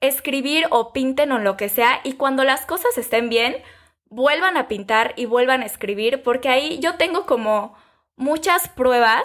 escribir 0.02 0.68
o 0.70 0.94
pinten 0.94 1.32
o 1.32 1.40
lo 1.40 1.58
que 1.58 1.70
sea, 1.70 2.02
y 2.04 2.14
cuando 2.14 2.44
las 2.44 2.66
cosas 2.66 2.98
estén 2.98 3.30
bien, 3.30 3.62
vuelvan 4.14 4.58
a 4.58 4.68
pintar 4.68 5.14
y 5.16 5.26
vuelvan 5.26 5.64
a 5.64 5.66
escribir, 5.66 6.22
porque 6.22 6.50
ahí 6.50 6.80
yo 6.80 6.96
tengo 6.98 7.26
como 7.26 7.76
muchas 8.16 8.70
pruebas 8.70 9.24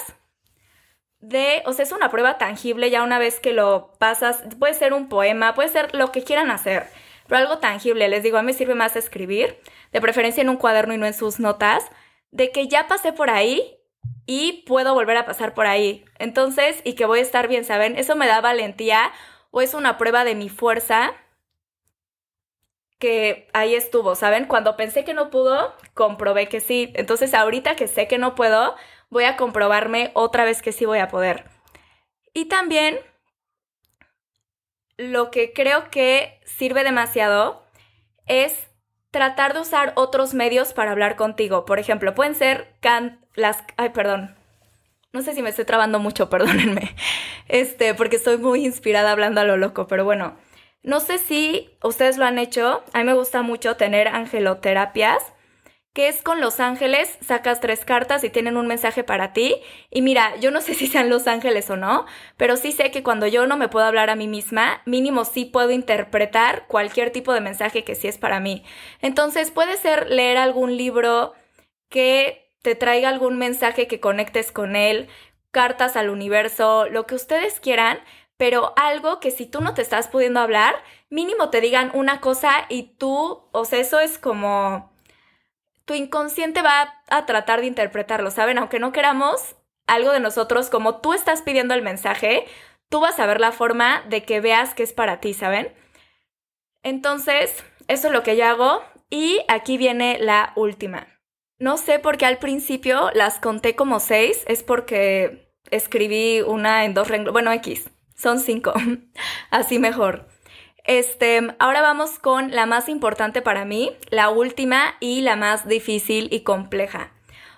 de, 1.20 1.62
o 1.66 1.72
sea, 1.72 1.82
es 1.82 1.92
una 1.92 2.10
prueba 2.10 2.38
tangible 2.38 2.90
ya 2.90 3.02
una 3.02 3.18
vez 3.18 3.38
que 3.38 3.52
lo 3.52 3.92
pasas, 3.98 4.42
puede 4.58 4.74
ser 4.74 4.94
un 4.94 5.08
poema, 5.08 5.54
puede 5.54 5.68
ser 5.68 5.94
lo 5.94 6.10
que 6.10 6.22
quieran 6.22 6.50
hacer, 6.50 6.86
pero 7.26 7.38
algo 7.38 7.58
tangible, 7.58 8.08
les 8.08 8.22
digo, 8.22 8.38
a 8.38 8.42
mí 8.42 8.46
me 8.46 8.52
sirve 8.54 8.74
más 8.74 8.96
escribir, 8.96 9.60
de 9.92 10.00
preferencia 10.00 10.40
en 10.40 10.48
un 10.48 10.56
cuaderno 10.56 10.94
y 10.94 10.98
no 10.98 11.06
en 11.06 11.14
sus 11.14 11.38
notas, 11.38 11.84
de 12.30 12.50
que 12.50 12.68
ya 12.68 12.88
pasé 12.88 13.12
por 13.12 13.28
ahí 13.28 13.76
y 14.24 14.64
puedo 14.66 14.94
volver 14.94 15.18
a 15.18 15.26
pasar 15.26 15.52
por 15.52 15.66
ahí. 15.66 16.04
Entonces, 16.18 16.80
y 16.84 16.94
que 16.94 17.06
voy 17.06 17.18
a 17.18 17.22
estar 17.22 17.48
bien, 17.48 17.64
¿saben? 17.64 17.98
Eso 17.98 18.16
me 18.16 18.26
da 18.26 18.40
valentía 18.40 19.12
o 19.50 19.60
es 19.60 19.74
una 19.74 19.98
prueba 19.98 20.24
de 20.24 20.34
mi 20.34 20.48
fuerza 20.48 21.14
que 22.98 23.48
ahí 23.52 23.74
estuvo, 23.74 24.14
¿saben? 24.14 24.46
Cuando 24.46 24.76
pensé 24.76 25.04
que 25.04 25.14
no 25.14 25.30
pudo, 25.30 25.74
comprobé 25.94 26.48
que 26.48 26.60
sí. 26.60 26.92
Entonces, 26.94 27.34
ahorita 27.34 27.76
que 27.76 27.88
sé 27.88 28.08
que 28.08 28.18
no 28.18 28.34
puedo, 28.34 28.74
voy 29.10 29.24
a 29.24 29.36
comprobarme 29.36 30.10
otra 30.14 30.44
vez 30.44 30.62
que 30.62 30.72
sí 30.72 30.84
voy 30.84 30.98
a 30.98 31.08
poder. 31.08 31.44
Y 32.34 32.46
también 32.46 32.98
lo 34.96 35.30
que 35.30 35.52
creo 35.52 35.90
que 35.90 36.40
sirve 36.44 36.84
demasiado 36.84 37.64
es 38.26 38.68
tratar 39.10 39.54
de 39.54 39.60
usar 39.60 39.92
otros 39.96 40.34
medios 40.34 40.72
para 40.72 40.90
hablar 40.90 41.16
contigo. 41.16 41.64
Por 41.64 41.78
ejemplo, 41.78 42.14
pueden 42.14 42.34
ser 42.34 42.74
can 42.80 43.24
las... 43.34 43.62
Ay, 43.76 43.90
perdón. 43.90 44.36
No 45.12 45.22
sé 45.22 45.34
si 45.34 45.42
me 45.42 45.50
estoy 45.50 45.64
trabando 45.64 45.98
mucho, 46.00 46.28
perdónenme. 46.30 46.94
Este, 47.46 47.94
porque 47.94 48.16
estoy 48.16 48.36
muy 48.38 48.66
inspirada 48.66 49.12
hablando 49.12 49.40
a 49.40 49.44
lo 49.44 49.56
loco, 49.56 49.86
pero 49.86 50.04
bueno. 50.04 50.36
No 50.82 51.00
sé 51.00 51.18
si 51.18 51.70
ustedes 51.82 52.16
lo 52.18 52.24
han 52.24 52.38
hecho. 52.38 52.82
A 52.92 52.98
mí 52.98 53.04
me 53.04 53.14
gusta 53.14 53.42
mucho 53.42 53.76
tener 53.76 54.08
angeloterapias 54.08 55.22
que 55.98 56.06
es 56.06 56.22
con 56.22 56.40
los 56.40 56.60
ángeles, 56.60 57.18
sacas 57.26 57.60
tres 57.60 57.84
cartas 57.84 58.22
y 58.22 58.30
tienen 58.30 58.56
un 58.56 58.68
mensaje 58.68 59.02
para 59.02 59.32
ti. 59.32 59.56
Y 59.90 60.00
mira, 60.00 60.36
yo 60.36 60.52
no 60.52 60.60
sé 60.60 60.74
si 60.74 60.86
sean 60.86 61.10
los 61.10 61.26
ángeles 61.26 61.70
o 61.70 61.76
no, 61.76 62.06
pero 62.36 62.56
sí 62.56 62.70
sé 62.70 62.92
que 62.92 63.02
cuando 63.02 63.26
yo 63.26 63.48
no 63.48 63.56
me 63.56 63.66
puedo 63.66 63.84
hablar 63.84 64.08
a 64.08 64.14
mí 64.14 64.28
misma, 64.28 64.80
mínimo 64.86 65.24
sí 65.24 65.44
puedo 65.44 65.72
interpretar 65.72 66.68
cualquier 66.68 67.10
tipo 67.10 67.32
de 67.32 67.40
mensaje 67.40 67.82
que 67.82 67.96
sí 67.96 68.06
es 68.06 68.16
para 68.16 68.38
mí. 68.38 68.62
Entonces 69.00 69.50
puede 69.50 69.76
ser 69.76 70.08
leer 70.08 70.36
algún 70.36 70.76
libro 70.76 71.32
que 71.88 72.48
te 72.62 72.76
traiga 72.76 73.08
algún 73.08 73.36
mensaje 73.36 73.88
que 73.88 73.98
conectes 73.98 74.52
con 74.52 74.76
él, 74.76 75.08
cartas 75.50 75.96
al 75.96 76.10
universo, 76.10 76.86
lo 76.88 77.06
que 77.06 77.16
ustedes 77.16 77.58
quieran, 77.58 77.98
pero 78.38 78.72
algo 78.76 79.20
que 79.20 79.30
si 79.30 79.44
tú 79.44 79.60
no 79.60 79.74
te 79.74 79.82
estás 79.82 80.08
pudiendo 80.08 80.40
hablar, 80.40 80.76
mínimo 81.10 81.50
te 81.50 81.60
digan 81.60 81.90
una 81.92 82.20
cosa 82.20 82.64
y 82.70 82.94
tú, 82.96 83.42
o 83.52 83.64
sea, 83.66 83.80
eso 83.80 84.00
es 84.00 84.18
como 84.18 84.90
tu 85.84 85.94
inconsciente 85.94 86.62
va 86.62 87.02
a 87.08 87.26
tratar 87.26 87.60
de 87.60 87.66
interpretarlo, 87.66 88.30
¿saben? 88.30 88.58
Aunque 88.58 88.78
no 88.78 88.92
queramos 88.92 89.56
algo 89.86 90.12
de 90.12 90.20
nosotros, 90.20 90.70
como 90.70 91.00
tú 91.00 91.14
estás 91.14 91.42
pidiendo 91.42 91.74
el 91.74 91.82
mensaje, 91.82 92.46
tú 92.88 93.00
vas 93.00 93.18
a 93.18 93.26
ver 93.26 93.40
la 93.40 93.52
forma 93.52 94.02
de 94.08 94.22
que 94.22 94.40
veas 94.40 94.74
que 94.74 94.82
es 94.82 94.92
para 94.92 95.20
ti, 95.20 95.34
¿saben? 95.34 95.74
Entonces, 96.82 97.64
eso 97.88 98.06
es 98.06 98.12
lo 98.12 98.22
que 98.22 98.36
yo 98.36 98.46
hago 98.46 98.82
y 99.10 99.40
aquí 99.48 99.78
viene 99.78 100.18
la 100.20 100.52
última. 100.54 101.08
No 101.58 101.76
sé 101.76 101.98
por 101.98 102.18
qué 102.18 102.26
al 102.26 102.38
principio 102.38 103.10
las 103.14 103.40
conté 103.40 103.74
como 103.74 103.98
seis, 103.98 104.44
es 104.46 104.62
porque 104.62 105.50
escribí 105.70 106.40
una 106.42 106.84
en 106.84 106.94
dos 106.94 107.08
renglones, 107.08 107.32
bueno, 107.32 107.50
X, 107.52 107.90
son 108.18 108.40
cinco, 108.40 108.74
así 109.50 109.78
mejor. 109.78 110.28
Este, 110.84 111.54
ahora 111.58 111.82
vamos 111.82 112.18
con 112.18 112.50
la 112.50 112.66
más 112.66 112.88
importante 112.88 113.42
para 113.42 113.64
mí, 113.64 113.96
la 114.10 114.30
última 114.30 114.96
y 115.00 115.20
la 115.20 115.36
más 115.36 115.68
difícil 115.68 116.28
y 116.32 116.40
compleja. 116.40 117.12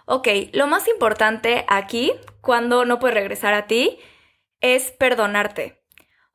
Ok, 0.05 0.29
lo 0.53 0.67
más 0.67 0.89
importante 0.89 1.65
aquí, 1.69 2.13
cuando 2.41 2.85
no 2.85 2.99
puedes 2.99 3.15
regresar 3.15 3.55
a 3.55 3.67
ti, 3.69 3.99
es 4.61 4.91
perdonarte. 4.91 5.85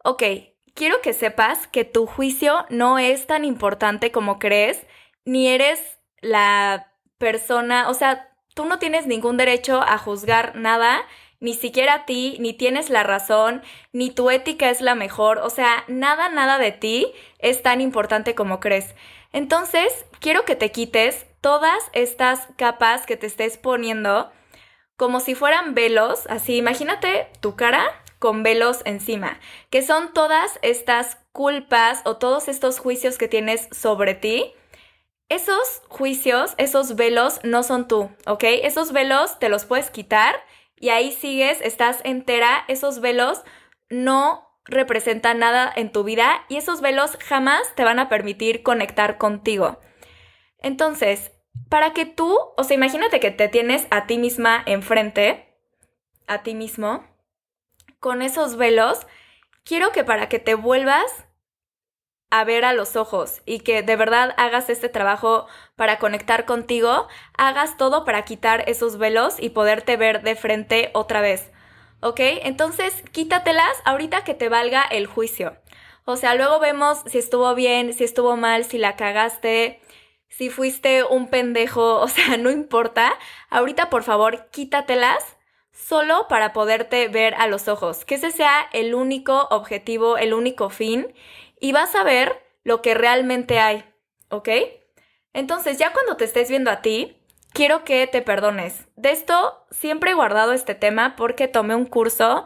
Ok, 0.04 0.24
quiero 0.74 1.02
que 1.02 1.14
sepas 1.14 1.68
que 1.68 1.84
tu 1.84 2.06
juicio 2.06 2.66
no 2.70 2.98
es 2.98 3.28
tan 3.28 3.44
importante 3.44 4.12
como 4.12 4.40
crees, 4.40 4.86
ni 5.26 5.50
eres 5.50 6.00
la 6.22 6.94
persona, 7.18 7.90
o 7.90 7.94
sea, 7.94 8.30
tú 8.54 8.66
no 8.66 8.80
tienes 8.80 9.06
ningún 9.06 9.36
derecho 9.36 9.82
a 9.82 9.98
juzgar 9.98 10.56
nada 10.56 11.02
ni 11.46 11.54
siquiera 11.54 11.94
a 11.94 12.06
ti, 12.06 12.38
ni 12.40 12.54
tienes 12.54 12.90
la 12.90 13.04
razón, 13.04 13.62
ni 13.94 14.10
tu 14.10 14.32
ética 14.32 14.72
es 14.72 14.82
la 14.82 14.96
mejor, 14.96 15.38
o 15.38 15.52
sea, 15.52 15.84
nada, 15.88 16.28
nada 16.28 16.58
de 16.58 16.72
ti 16.72 17.14
es 17.38 17.62
tan 17.62 17.82
importante 17.82 18.34
como 18.34 18.60
crees. 18.60 18.96
Entonces, 19.32 19.94
quiero 20.20 20.44
que 20.44 20.56
te 20.56 20.72
quites 20.72 21.28
todas 21.42 21.78
estas 21.94 22.48
capas 22.58 23.06
que 23.06 23.16
te 23.16 23.28
estés 23.28 23.60
poniendo 23.60 24.32
como 24.98 25.20
si 25.20 25.36
fueran 25.36 25.76
velos, 25.76 26.26
así 26.30 26.56
imagínate 26.56 27.28
tu 27.42 27.56
cara 27.56 27.86
con 28.18 28.42
velos 28.42 28.82
encima, 28.84 29.40
que 29.70 29.84
son 29.84 30.14
todas 30.14 30.58
estas 30.64 31.20
culpas 31.32 32.02
o 32.06 32.18
todos 32.18 32.48
estos 32.48 32.80
juicios 32.80 33.20
que 33.20 33.28
tienes 33.28 33.68
sobre 33.72 34.16
ti. 34.16 34.52
Esos 35.30 35.84
juicios, 35.90 36.56
esos 36.58 36.96
velos 36.96 37.40
no 37.44 37.62
son 37.62 37.88
tú, 37.88 38.10
¿ok? 38.26 38.46
Esos 38.64 38.92
velos 38.94 39.38
te 39.38 39.50
los 39.50 39.66
puedes 39.66 39.92
quitar 39.92 40.36
y 40.78 40.90
ahí 40.90 41.12
sigues, 41.12 41.60
estás 41.62 42.00
entera, 42.04 42.66
esos 42.68 43.00
velos 43.00 43.44
no 43.90 44.46
representan 44.66 45.40
nada 45.40 45.72
en 45.76 45.92
tu 45.92 46.04
vida 46.04 46.44
y 46.50 46.58
esos 46.58 46.82
velos 46.82 47.18
jamás 47.22 47.62
te 47.76 47.84
van 47.84 48.00
a 48.00 48.10
permitir 48.10 48.64
conectar 48.64 49.18
contigo. 49.18 49.80
Entonces, 50.60 51.32
para 51.70 51.94
que 51.94 52.06
tú, 52.06 52.38
o 52.58 52.64
sea, 52.64 52.76
imagínate 52.76 53.20
que 53.20 53.32
te 53.32 53.48
tienes 53.48 53.88
a 53.92 54.08
ti 54.08 54.18
misma 54.18 54.64
enfrente, 54.66 55.56
a 56.28 56.44
ti 56.44 56.56
mismo, 56.56 57.06
con 58.00 58.22
esos 58.22 58.58
velos, 58.58 59.06
quiero 59.64 59.92
que 59.92 60.04
para 60.04 60.30
que 60.30 60.40
te 60.40 60.56
vuelvas 60.56 61.25
a 62.30 62.44
ver 62.44 62.66
a 62.66 62.74
los 62.74 62.96
ojos 62.96 63.42
y 63.46 63.60
que 63.60 63.82
de 63.84 63.96
verdad 63.96 64.34
hagas 64.38 64.70
este 64.70 64.90
trabajo 64.90 65.48
para 65.76 66.00
conectar 66.00 66.46
contigo, 66.46 67.08
hagas 67.38 67.78
todo 67.78 68.06
para 68.06 68.26
quitar 68.26 68.68
esos 68.70 68.98
velos 68.98 69.36
y 69.40 69.50
poderte 69.50 69.98
ver 69.98 70.22
de 70.24 70.36
frente 70.36 70.92
otra 70.94 71.22
vez. 71.22 71.52
¿Ok? 72.02 72.20
Entonces 72.20 72.94
quítatelas 73.12 73.78
ahorita 73.86 74.24
que 74.24 74.34
te 74.34 74.50
valga 74.50 74.84
el 74.84 75.08
juicio. 75.08 75.58
O 76.06 76.18
sea, 76.18 76.36
luego 76.36 76.60
vemos 76.60 77.00
si 77.08 77.18
estuvo 77.18 77.54
bien, 77.56 77.94
si 77.94 78.04
estuvo 78.04 78.38
mal, 78.38 78.64
si 78.64 78.78
la 78.78 78.96
cagaste, 78.96 79.82
si 80.28 80.50
fuiste 80.50 81.04
un 81.04 81.30
pendejo, 81.30 82.00
o 82.02 82.08
sea, 82.08 82.38
no 82.38 82.52
importa. 82.52 83.18
Ahorita 83.50 83.90
por 83.90 84.04
favor 84.04 84.50
quítatelas 84.52 85.24
solo 85.72 86.28
para 86.30 86.54
poderte 86.54 87.08
ver 87.08 87.34
a 87.36 87.48
los 87.48 87.68
ojos. 87.68 88.06
Que 88.06 88.16
ese 88.16 88.32
sea 88.32 88.68
el 88.72 88.96
único 88.96 89.48
objetivo, 89.52 90.18
el 90.18 90.34
único 90.34 90.70
fin 90.70 91.14
y 91.60 91.72
vas 91.72 91.96
a 91.96 92.04
ver 92.04 92.42
lo 92.64 92.82
que 92.82 92.94
realmente 92.94 93.60
hay, 93.60 93.86
¿ok? 94.30 94.50
Entonces, 95.34 95.78
ya 95.78 95.92
cuando 95.94 96.18
te 96.18 96.26
estés 96.26 96.50
viendo 96.50 96.72
a 96.72 96.82
ti, 96.82 97.22
quiero 97.54 97.84
que 97.84 98.06
te 98.08 98.22
perdones. 98.22 98.86
De 98.96 99.12
esto 99.12 99.66
siempre 99.72 100.12
he 100.12 100.16
guardado 100.16 100.54
este 100.54 100.76
tema 100.76 101.16
porque 101.16 101.48
tomé 101.48 101.76
un 101.76 101.86
curso 101.86 102.46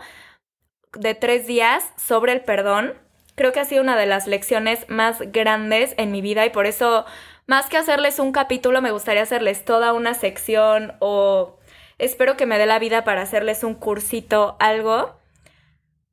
de 0.94 1.16
tres 1.16 1.48
días 1.48 1.84
sobre 1.98 2.34
el 2.34 2.42
perdón. 2.42 2.94
Creo 3.36 3.52
que 3.52 3.60
ha 3.60 3.66
sido 3.66 3.82
una 3.82 3.98
de 3.98 4.06
las 4.06 4.28
lecciones 4.28 4.86
más 4.90 5.20
grandes 5.32 5.96
en 5.98 6.12
mi 6.12 6.22
vida 6.22 6.46
y 6.46 6.50
por 6.50 6.66
eso, 6.66 7.06
más 7.48 7.70
que 7.70 7.78
hacerles 7.78 8.20
un 8.20 8.32
capítulo, 8.32 8.82
me 8.82 8.92
gustaría 8.92 9.24
hacerles 9.24 9.66
toda 9.66 9.94
una 9.94 10.14
sección 10.14 10.94
o 11.00 11.58
espero 11.98 12.38
que 12.38 12.46
me 12.46 12.58
dé 12.58 12.66
la 12.66 12.80
vida 12.80 13.04
para 13.04 13.22
hacerles 13.22 13.64
un 13.64 13.76
cursito, 13.76 14.58
algo. 14.60 15.18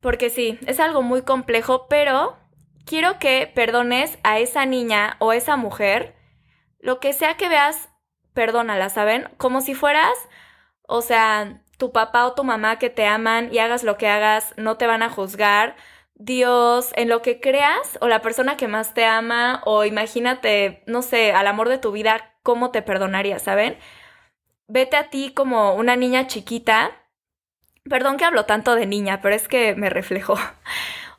Porque 0.00 0.30
sí, 0.30 0.58
es 0.66 0.78
algo 0.78 1.02
muy 1.02 1.22
complejo, 1.22 1.86
pero 1.88 2.36
quiero 2.86 3.18
que 3.18 3.50
perdones 3.54 4.18
a 4.22 4.38
esa 4.38 4.64
niña 4.64 5.16
o 5.18 5.34
esa 5.34 5.56
mujer, 5.56 6.16
lo 6.80 7.00
que 7.00 7.12
sea 7.12 7.36
que 7.36 7.50
veas, 7.50 7.90
perdónala, 8.32 8.88
¿saben? 8.88 9.28
Como 9.36 9.60
si 9.60 9.74
fueras, 9.74 10.12
o 10.82 11.02
sea, 11.02 11.62
tu 11.78 11.92
papá 11.92 12.26
o 12.26 12.34
tu 12.34 12.44
mamá 12.44 12.78
que 12.78 12.88
te 12.88 13.06
aman 13.06 13.52
y 13.52 13.58
hagas 13.58 13.82
lo 13.82 13.98
que 13.98 14.08
hagas, 14.08 14.54
no 14.56 14.76
te 14.76 14.86
van 14.86 15.02
a 15.02 15.10
juzgar. 15.10 15.76
Dios, 16.14 16.92
en 16.96 17.10
lo 17.10 17.20
que 17.20 17.40
creas, 17.40 17.98
o 18.00 18.08
la 18.08 18.22
persona 18.22 18.56
que 18.56 18.68
más 18.68 18.94
te 18.94 19.04
ama, 19.04 19.60
o 19.66 19.84
imagínate, 19.84 20.82
no 20.86 21.02
sé, 21.02 21.32
al 21.32 21.46
amor 21.46 21.68
de 21.68 21.78
tu 21.78 21.92
vida, 21.92 22.34
cómo 22.42 22.70
te 22.70 22.80
perdonaría, 22.80 23.38
¿saben? 23.38 23.76
Vete 24.68 24.96
a 24.96 25.10
ti 25.10 25.32
como 25.34 25.74
una 25.74 25.96
niña 25.96 26.26
chiquita. 26.26 26.92
Perdón 27.88 28.16
que 28.16 28.24
hablo 28.24 28.46
tanto 28.46 28.74
de 28.74 28.86
niña, 28.86 29.20
pero 29.20 29.34
es 29.34 29.48
que 29.48 29.74
me 29.74 29.90
reflejo. 29.90 30.36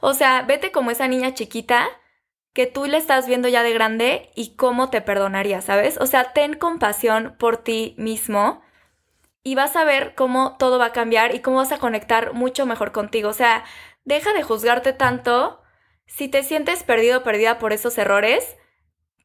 O 0.07 0.13
sea, 0.13 0.43
vete 0.43 0.71
como 0.71 0.89
esa 0.89 1.09
niña 1.09 1.33
chiquita 1.33 1.89
que 2.53 2.65
tú 2.65 2.85
le 2.85 2.95
estás 2.95 3.27
viendo 3.27 3.49
ya 3.49 3.61
de 3.61 3.73
grande 3.73 4.31
y 4.35 4.55
cómo 4.55 4.89
te 4.89 5.01
perdonaría, 5.01 5.59
¿sabes? 5.59 5.97
O 5.99 6.05
sea, 6.05 6.31
ten 6.31 6.53
compasión 6.53 7.35
por 7.37 7.57
ti 7.57 7.93
mismo 7.97 8.61
y 9.43 9.55
vas 9.55 9.75
a 9.75 9.83
ver 9.83 10.15
cómo 10.15 10.55
todo 10.57 10.79
va 10.79 10.85
a 10.85 10.91
cambiar 10.93 11.35
y 11.35 11.41
cómo 11.41 11.57
vas 11.57 11.73
a 11.73 11.77
conectar 11.77 12.31
mucho 12.31 12.65
mejor 12.65 12.93
contigo. 12.93 13.27
O 13.27 13.33
sea, 13.33 13.65
deja 14.05 14.31
de 14.31 14.43
juzgarte 14.43 14.93
tanto. 14.93 15.61
Si 16.05 16.29
te 16.29 16.41
sientes 16.43 16.83
perdido 16.83 17.17
o 17.19 17.23
perdida 17.23 17.59
por 17.59 17.73
esos 17.73 17.97
errores, 17.97 18.55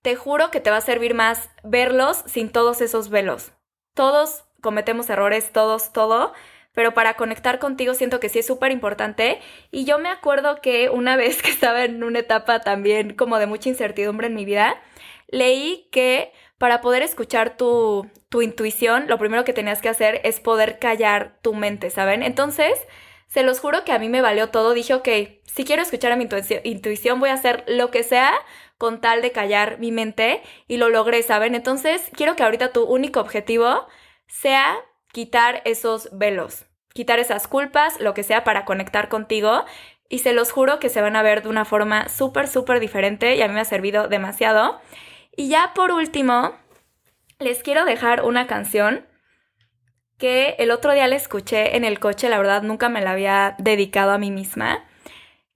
te 0.03 0.17
juro 0.17 0.51
que 0.51 0.59
te 0.59 0.73
va 0.73 0.79
a 0.79 0.81
servir 0.81 1.15
más 1.15 1.49
verlos 1.63 2.25
sin 2.27 2.51
todos 2.51 2.81
esos 2.81 3.09
velos. 3.09 3.53
Todos 3.95 4.47
cometemos 4.61 5.09
errores, 5.11 5.53
todos, 5.53 5.93
todo 5.93 6.33
pero 6.73 6.95
para 6.95 7.15
conectar 7.15 7.59
contigo 7.59 7.95
siento 7.95 8.21
que 8.21 8.29
sí 8.29 8.41
es 8.41 8.47
súper 8.47 8.73
importante. 8.73 9.41
Y 9.71 9.85
yo 9.85 9.99
me 9.99 10.09
acuerdo 10.09 10.61
que 10.61 10.89
una 10.91 11.17
vez 11.23 11.43
que 11.43 11.51
estaba 11.51 11.85
en 11.85 12.03
una 12.05 12.21
etapa 12.21 12.61
también 12.61 13.15
como 13.15 13.39
de 13.39 13.47
mucha 13.47 13.69
incertidumbre 13.69 14.29
en 14.29 14.35
mi 14.35 14.45
vida, 14.45 14.81
leí 15.29 15.89
que 15.93 16.33
para 16.59 16.81
poder 16.81 17.03
escuchar 17.03 17.57
tu, 17.57 18.09
tu 18.29 18.41
intuición, 18.43 19.07
lo 19.09 19.19
primero 19.19 19.45
que 19.45 19.53
tenías 19.53 19.83
que 19.83 19.89
hacer 19.89 20.21
es 20.25 20.39
poder 20.39 20.79
callar 20.79 21.39
tu 21.43 21.55
mente, 21.55 21.91
¿saben? 21.91 22.23
Entonces, 22.23 22.73
se 23.33 23.43
los 23.43 23.61
juro 23.61 23.83
que 23.85 23.93
a 23.93 23.99
mí 23.99 24.09
me 24.09 24.21
valió 24.21 24.51
todo. 24.51 24.75
Dije, 24.75 24.95
ok, 24.95 25.09
si 25.47 25.65
quiero 25.65 25.83
escuchar 25.83 26.13
a 26.13 26.17
mi 26.17 26.29
intuición, 26.65 27.19
voy 27.19 27.31
a 27.31 27.35
hacer 27.35 27.65
lo 27.67 27.91
que 27.91 28.05
sea 28.05 28.33
con 28.77 29.01
tal 29.01 29.23
de 29.23 29.33
callar 29.33 29.79
mi 29.79 29.91
mente 29.91 30.43
y 30.69 30.77
lo 30.77 30.91
logré, 30.91 31.23
¿saben? 31.23 31.55
Entonces, 31.55 32.11
quiero 32.15 32.37
que 32.37 32.43
ahorita 32.43 32.73
tu 32.73 32.85
único 32.85 33.21
objetivo 33.21 33.87
sea 34.27 34.77
quitar 35.13 35.63
esos 35.65 36.09
velos, 36.13 36.65
quitar 36.93 37.19
esas 37.19 37.47
culpas, 37.47 38.01
lo 38.01 38.15
que 38.15 38.23
sea 38.23 38.45
para 38.45 38.65
conectar 38.65 39.09
contigo. 39.09 39.65
Y 40.09 40.19
se 40.19 40.33
los 40.33 40.53
juro 40.53 40.79
que 40.79 40.89
se 40.89 41.01
van 41.01 41.17
a 41.17 41.23
ver 41.23 41.43
de 41.43 41.49
una 41.49 41.65
forma 41.65 42.09
súper, 42.09 42.49
súper 42.49 42.81
diferente 42.81 43.35
y 43.37 43.43
a 43.43 43.49
mí 43.49 43.55
me 43.55 43.61
ha 43.61 43.65
servido 43.65 44.09
demasiado. 44.09 44.81
Y 45.37 45.49
ya 45.49 45.73
por 45.75 45.91
último, 45.93 46.55
les 47.39 47.63
quiero 47.63 47.85
dejar 47.85 48.25
una 48.25 48.47
canción 48.47 49.07
que 50.19 50.55
el 50.59 50.71
otro 50.71 50.93
día 50.93 51.09
la 51.09 51.17
escuché 51.17 51.77
en 51.77 51.85
el 51.85 51.99
coche, 51.99 52.29
la 52.29 52.39
verdad 52.39 52.63
nunca 52.63 52.89
me 52.89 53.01
la 53.01 53.13
había 53.13 53.57
dedicado 53.59 54.13
a 54.13 54.19
mí 54.19 54.31
misma, 54.31 54.85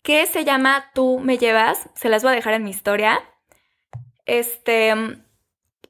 que 0.02 0.26
se 0.26 0.44
llama 0.44 0.90
Tú 0.94 1.20
me 1.20 1.38
llevas, 1.38 1.88
se 1.94 2.08
las 2.08 2.22
voy 2.22 2.32
a 2.32 2.36
dejar 2.36 2.54
en 2.54 2.64
mi 2.64 2.70
historia. 2.70 3.20
Este, 4.24 4.92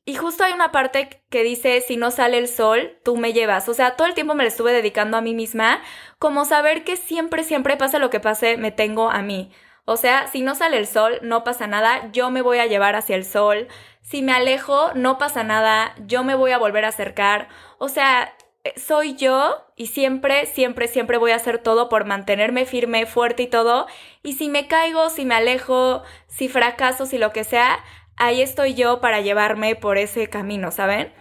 y 0.08 0.14
justo 0.14 0.44
hay 0.44 0.52
una 0.52 0.70
parte 0.70 1.20
que 1.30 1.42
dice, 1.42 1.80
si 1.80 1.96
no 1.96 2.12
sale 2.12 2.38
el 2.38 2.46
sol, 2.46 2.96
tú 3.04 3.16
me 3.16 3.32
llevas. 3.32 3.68
O 3.68 3.74
sea, 3.74 3.96
todo 3.96 4.06
el 4.06 4.14
tiempo 4.14 4.36
me 4.36 4.44
la 4.44 4.48
estuve 4.48 4.72
dedicando 4.72 5.16
a 5.16 5.20
mí 5.20 5.34
misma, 5.34 5.82
como 6.20 6.44
saber 6.44 6.84
que 6.84 6.96
siempre, 6.96 7.42
siempre 7.42 7.76
pasa 7.76 7.98
lo 7.98 8.08
que 8.08 8.20
pase, 8.20 8.56
me 8.56 8.70
tengo 8.70 9.10
a 9.10 9.22
mí. 9.22 9.50
O 9.84 9.96
sea, 9.96 10.28
si 10.28 10.42
no 10.42 10.54
sale 10.54 10.78
el 10.78 10.86
sol, 10.86 11.18
no 11.22 11.42
pasa 11.42 11.66
nada, 11.66 12.08
yo 12.12 12.30
me 12.30 12.40
voy 12.40 12.58
a 12.58 12.66
llevar 12.66 12.94
hacia 12.94 13.16
el 13.16 13.24
sol. 13.24 13.66
Si 14.00 14.22
me 14.22 14.30
alejo, 14.30 14.92
no 14.94 15.18
pasa 15.18 15.42
nada, 15.42 15.96
yo 16.06 16.22
me 16.22 16.36
voy 16.36 16.52
a 16.52 16.58
volver 16.58 16.84
a 16.84 16.88
acercar. 16.88 17.48
O 17.78 17.88
sea, 17.88 18.32
eh, 18.62 18.74
soy 18.78 19.16
yo 19.16 19.64
y 19.74 19.88
siempre, 19.88 20.46
siempre, 20.46 20.86
siempre 20.86 21.18
voy 21.18 21.32
a 21.32 21.36
hacer 21.36 21.58
todo 21.58 21.88
por 21.88 22.04
mantenerme 22.04 22.64
firme, 22.64 23.06
fuerte 23.06 23.42
y 23.42 23.46
todo. 23.48 23.88
Y 24.22 24.34
si 24.34 24.48
me 24.48 24.68
caigo, 24.68 25.10
si 25.10 25.24
me 25.24 25.34
alejo, 25.34 26.04
si 26.28 26.48
fracaso, 26.48 27.06
si 27.06 27.18
lo 27.18 27.32
que 27.32 27.42
sea, 27.42 27.80
ahí 28.16 28.42
estoy 28.42 28.74
yo 28.74 29.00
para 29.00 29.20
llevarme 29.20 29.76
por 29.76 29.98
ese 29.98 30.28
camino, 30.28 30.70
¿saben? 30.70 31.12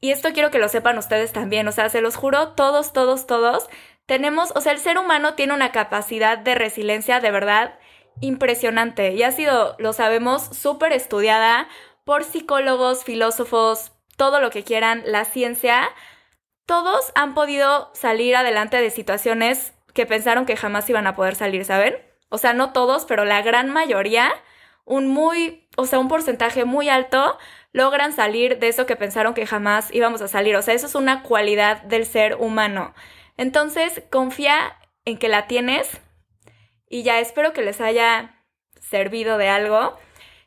Y 0.00 0.10
esto 0.10 0.30
quiero 0.32 0.50
que 0.50 0.58
lo 0.58 0.68
sepan 0.68 0.98
ustedes 0.98 1.32
también, 1.32 1.68
o 1.68 1.72
sea, 1.72 1.88
se 1.88 2.00
los 2.00 2.16
juro, 2.16 2.48
todos, 2.50 2.92
todos, 2.92 3.26
todos, 3.26 3.68
tenemos, 4.06 4.52
o 4.56 4.60
sea, 4.60 4.72
el 4.72 4.78
ser 4.78 4.98
humano 4.98 5.34
tiene 5.34 5.54
una 5.54 5.72
capacidad 5.72 6.38
de 6.38 6.54
resiliencia 6.54 7.20
de 7.20 7.30
verdad 7.30 7.78
impresionante 8.20 9.12
y 9.12 9.22
ha 9.22 9.32
sido, 9.32 9.76
lo 9.78 9.92
sabemos, 9.92 10.42
súper 10.42 10.92
estudiada 10.92 11.68
por 12.04 12.24
psicólogos, 12.24 13.04
filósofos, 13.04 13.92
todo 14.16 14.40
lo 14.40 14.50
que 14.50 14.64
quieran, 14.64 15.02
la 15.06 15.24
ciencia. 15.24 15.88
Todos 16.66 17.12
han 17.14 17.34
podido 17.34 17.90
salir 17.94 18.36
adelante 18.36 18.80
de 18.80 18.90
situaciones 18.90 19.72
que 19.94 20.06
pensaron 20.06 20.46
que 20.46 20.56
jamás 20.56 20.88
iban 20.90 21.06
a 21.06 21.14
poder 21.14 21.34
salir, 21.34 21.64
¿saben? 21.64 21.94
O 22.28 22.38
sea, 22.38 22.52
no 22.52 22.72
todos, 22.72 23.04
pero 23.04 23.24
la 23.24 23.42
gran 23.42 23.70
mayoría 23.70 24.32
un 24.84 25.08
muy, 25.08 25.68
o 25.76 25.86
sea, 25.86 25.98
un 25.98 26.08
porcentaje 26.08 26.64
muy 26.64 26.88
alto 26.88 27.38
logran 27.72 28.12
salir 28.12 28.58
de 28.58 28.68
eso 28.68 28.86
que 28.86 28.96
pensaron 28.96 29.34
que 29.34 29.46
jamás 29.46 29.92
íbamos 29.92 30.20
a 30.22 30.28
salir. 30.28 30.56
O 30.56 30.62
sea, 30.62 30.74
eso 30.74 30.86
es 30.86 30.94
una 30.94 31.22
cualidad 31.22 31.82
del 31.82 32.06
ser 32.06 32.36
humano. 32.36 32.94
Entonces, 33.36 34.02
confía 34.10 34.76
en 35.04 35.18
que 35.18 35.28
la 35.28 35.46
tienes 35.46 36.00
y 36.88 37.02
ya 37.02 37.18
espero 37.20 37.52
que 37.52 37.62
les 37.62 37.80
haya 37.80 38.36
servido 38.80 39.38
de 39.38 39.48
algo, 39.48 39.96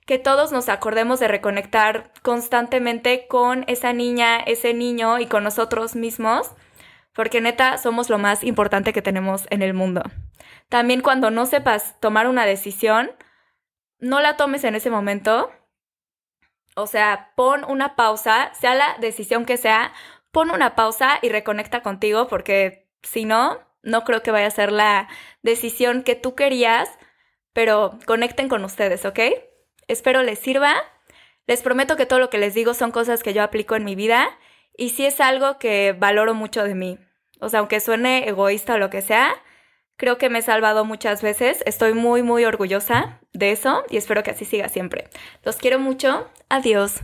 que 0.06 0.20
todos 0.20 0.52
nos 0.52 0.70
acordemos 0.70 1.20
de 1.20 1.28
reconectar 1.28 2.12
constantemente 2.22 3.28
con 3.28 3.66
esa 3.68 3.92
niña, 3.94 4.38
ese 4.38 4.74
niño 4.76 5.18
y 5.18 5.26
con 5.26 5.44
nosotros 5.44 5.96
mismos, 5.96 6.52
porque 7.14 7.42
neta 7.42 7.80
somos 7.80 8.10
lo 8.10 8.20
más 8.20 8.44
importante 8.44 8.94
que 8.94 9.02
tenemos 9.02 9.48
en 9.50 9.64
el 9.64 9.74
mundo. 9.74 10.04
También 10.70 11.02
cuando 11.02 11.32
no 11.32 11.48
sepas 11.48 12.00
tomar 12.00 12.28
una 12.28 12.46
decisión, 12.46 13.12
no 14.06 14.22
la 14.22 14.38
tomes 14.38 14.64
en 14.64 14.76
ese 14.76 14.92
momento. 14.92 15.52
O 16.76 16.86
sea, 16.86 17.32
pon 17.36 17.66
una 17.68 17.96
pausa, 17.96 18.54
sea 18.54 18.76
la 18.76 18.96
decisión 19.00 19.46
que 19.46 19.58
sea, 19.58 19.94
pon 20.32 20.52
una 20.52 20.76
pausa 20.76 21.18
y 21.24 21.30
reconecta 21.30 21.82
contigo 21.82 22.28
porque 22.28 22.88
si 23.02 23.26
no, 23.26 23.60
no 23.82 24.04
creo 24.04 24.22
que 24.22 24.32
vaya 24.32 24.48
a 24.48 24.52
ser 24.52 24.72
la 24.72 25.08
decisión 25.42 26.04
que 26.04 26.16
tú 26.16 26.36
querías, 26.36 26.90
pero 27.52 27.98
conecten 28.06 28.48
con 28.48 28.64
ustedes, 28.64 29.06
¿ok? 29.06 29.20
Espero 29.88 30.22
les 30.22 30.40
sirva. 30.40 30.76
Les 31.48 31.64
prometo 31.64 31.96
que 31.96 32.06
todo 32.06 32.20
lo 32.20 32.30
que 32.30 32.38
les 32.38 32.54
digo 32.54 32.74
son 32.74 32.92
cosas 32.92 33.24
que 33.24 33.34
yo 33.34 33.42
aplico 33.42 33.76
en 33.76 33.86
mi 33.86 33.96
vida 33.96 34.28
y 34.78 34.90
si 34.90 35.06
es 35.06 35.20
algo 35.20 35.58
que 35.58 35.96
valoro 35.98 36.36
mucho 36.36 36.64
de 36.64 36.76
mí. 36.76 37.00
O 37.40 37.50
sea, 37.50 37.60
aunque 37.60 37.80
suene 37.80 38.28
egoísta 38.28 38.76
o 38.76 38.78
lo 38.78 38.90
que 38.90 39.02
sea, 39.02 39.34
Creo 39.98 40.18
que 40.18 40.30
me 40.30 40.40
he 40.40 40.42
salvado 40.42 40.84
muchas 40.84 41.22
veces. 41.22 41.64
Estoy 41.66 41.94
muy, 41.94 42.22
muy 42.22 42.44
orgullosa 42.44 43.20
de 43.34 43.52
eso 43.52 43.84
y 43.90 43.98
espero 43.98 44.24
que 44.24 44.32
así 44.32 44.44
siga 44.44 44.68
siempre. 44.70 45.08
Los 45.44 45.56
quiero 45.56 45.80
mucho. 45.80 46.30
Adiós. 46.50 47.02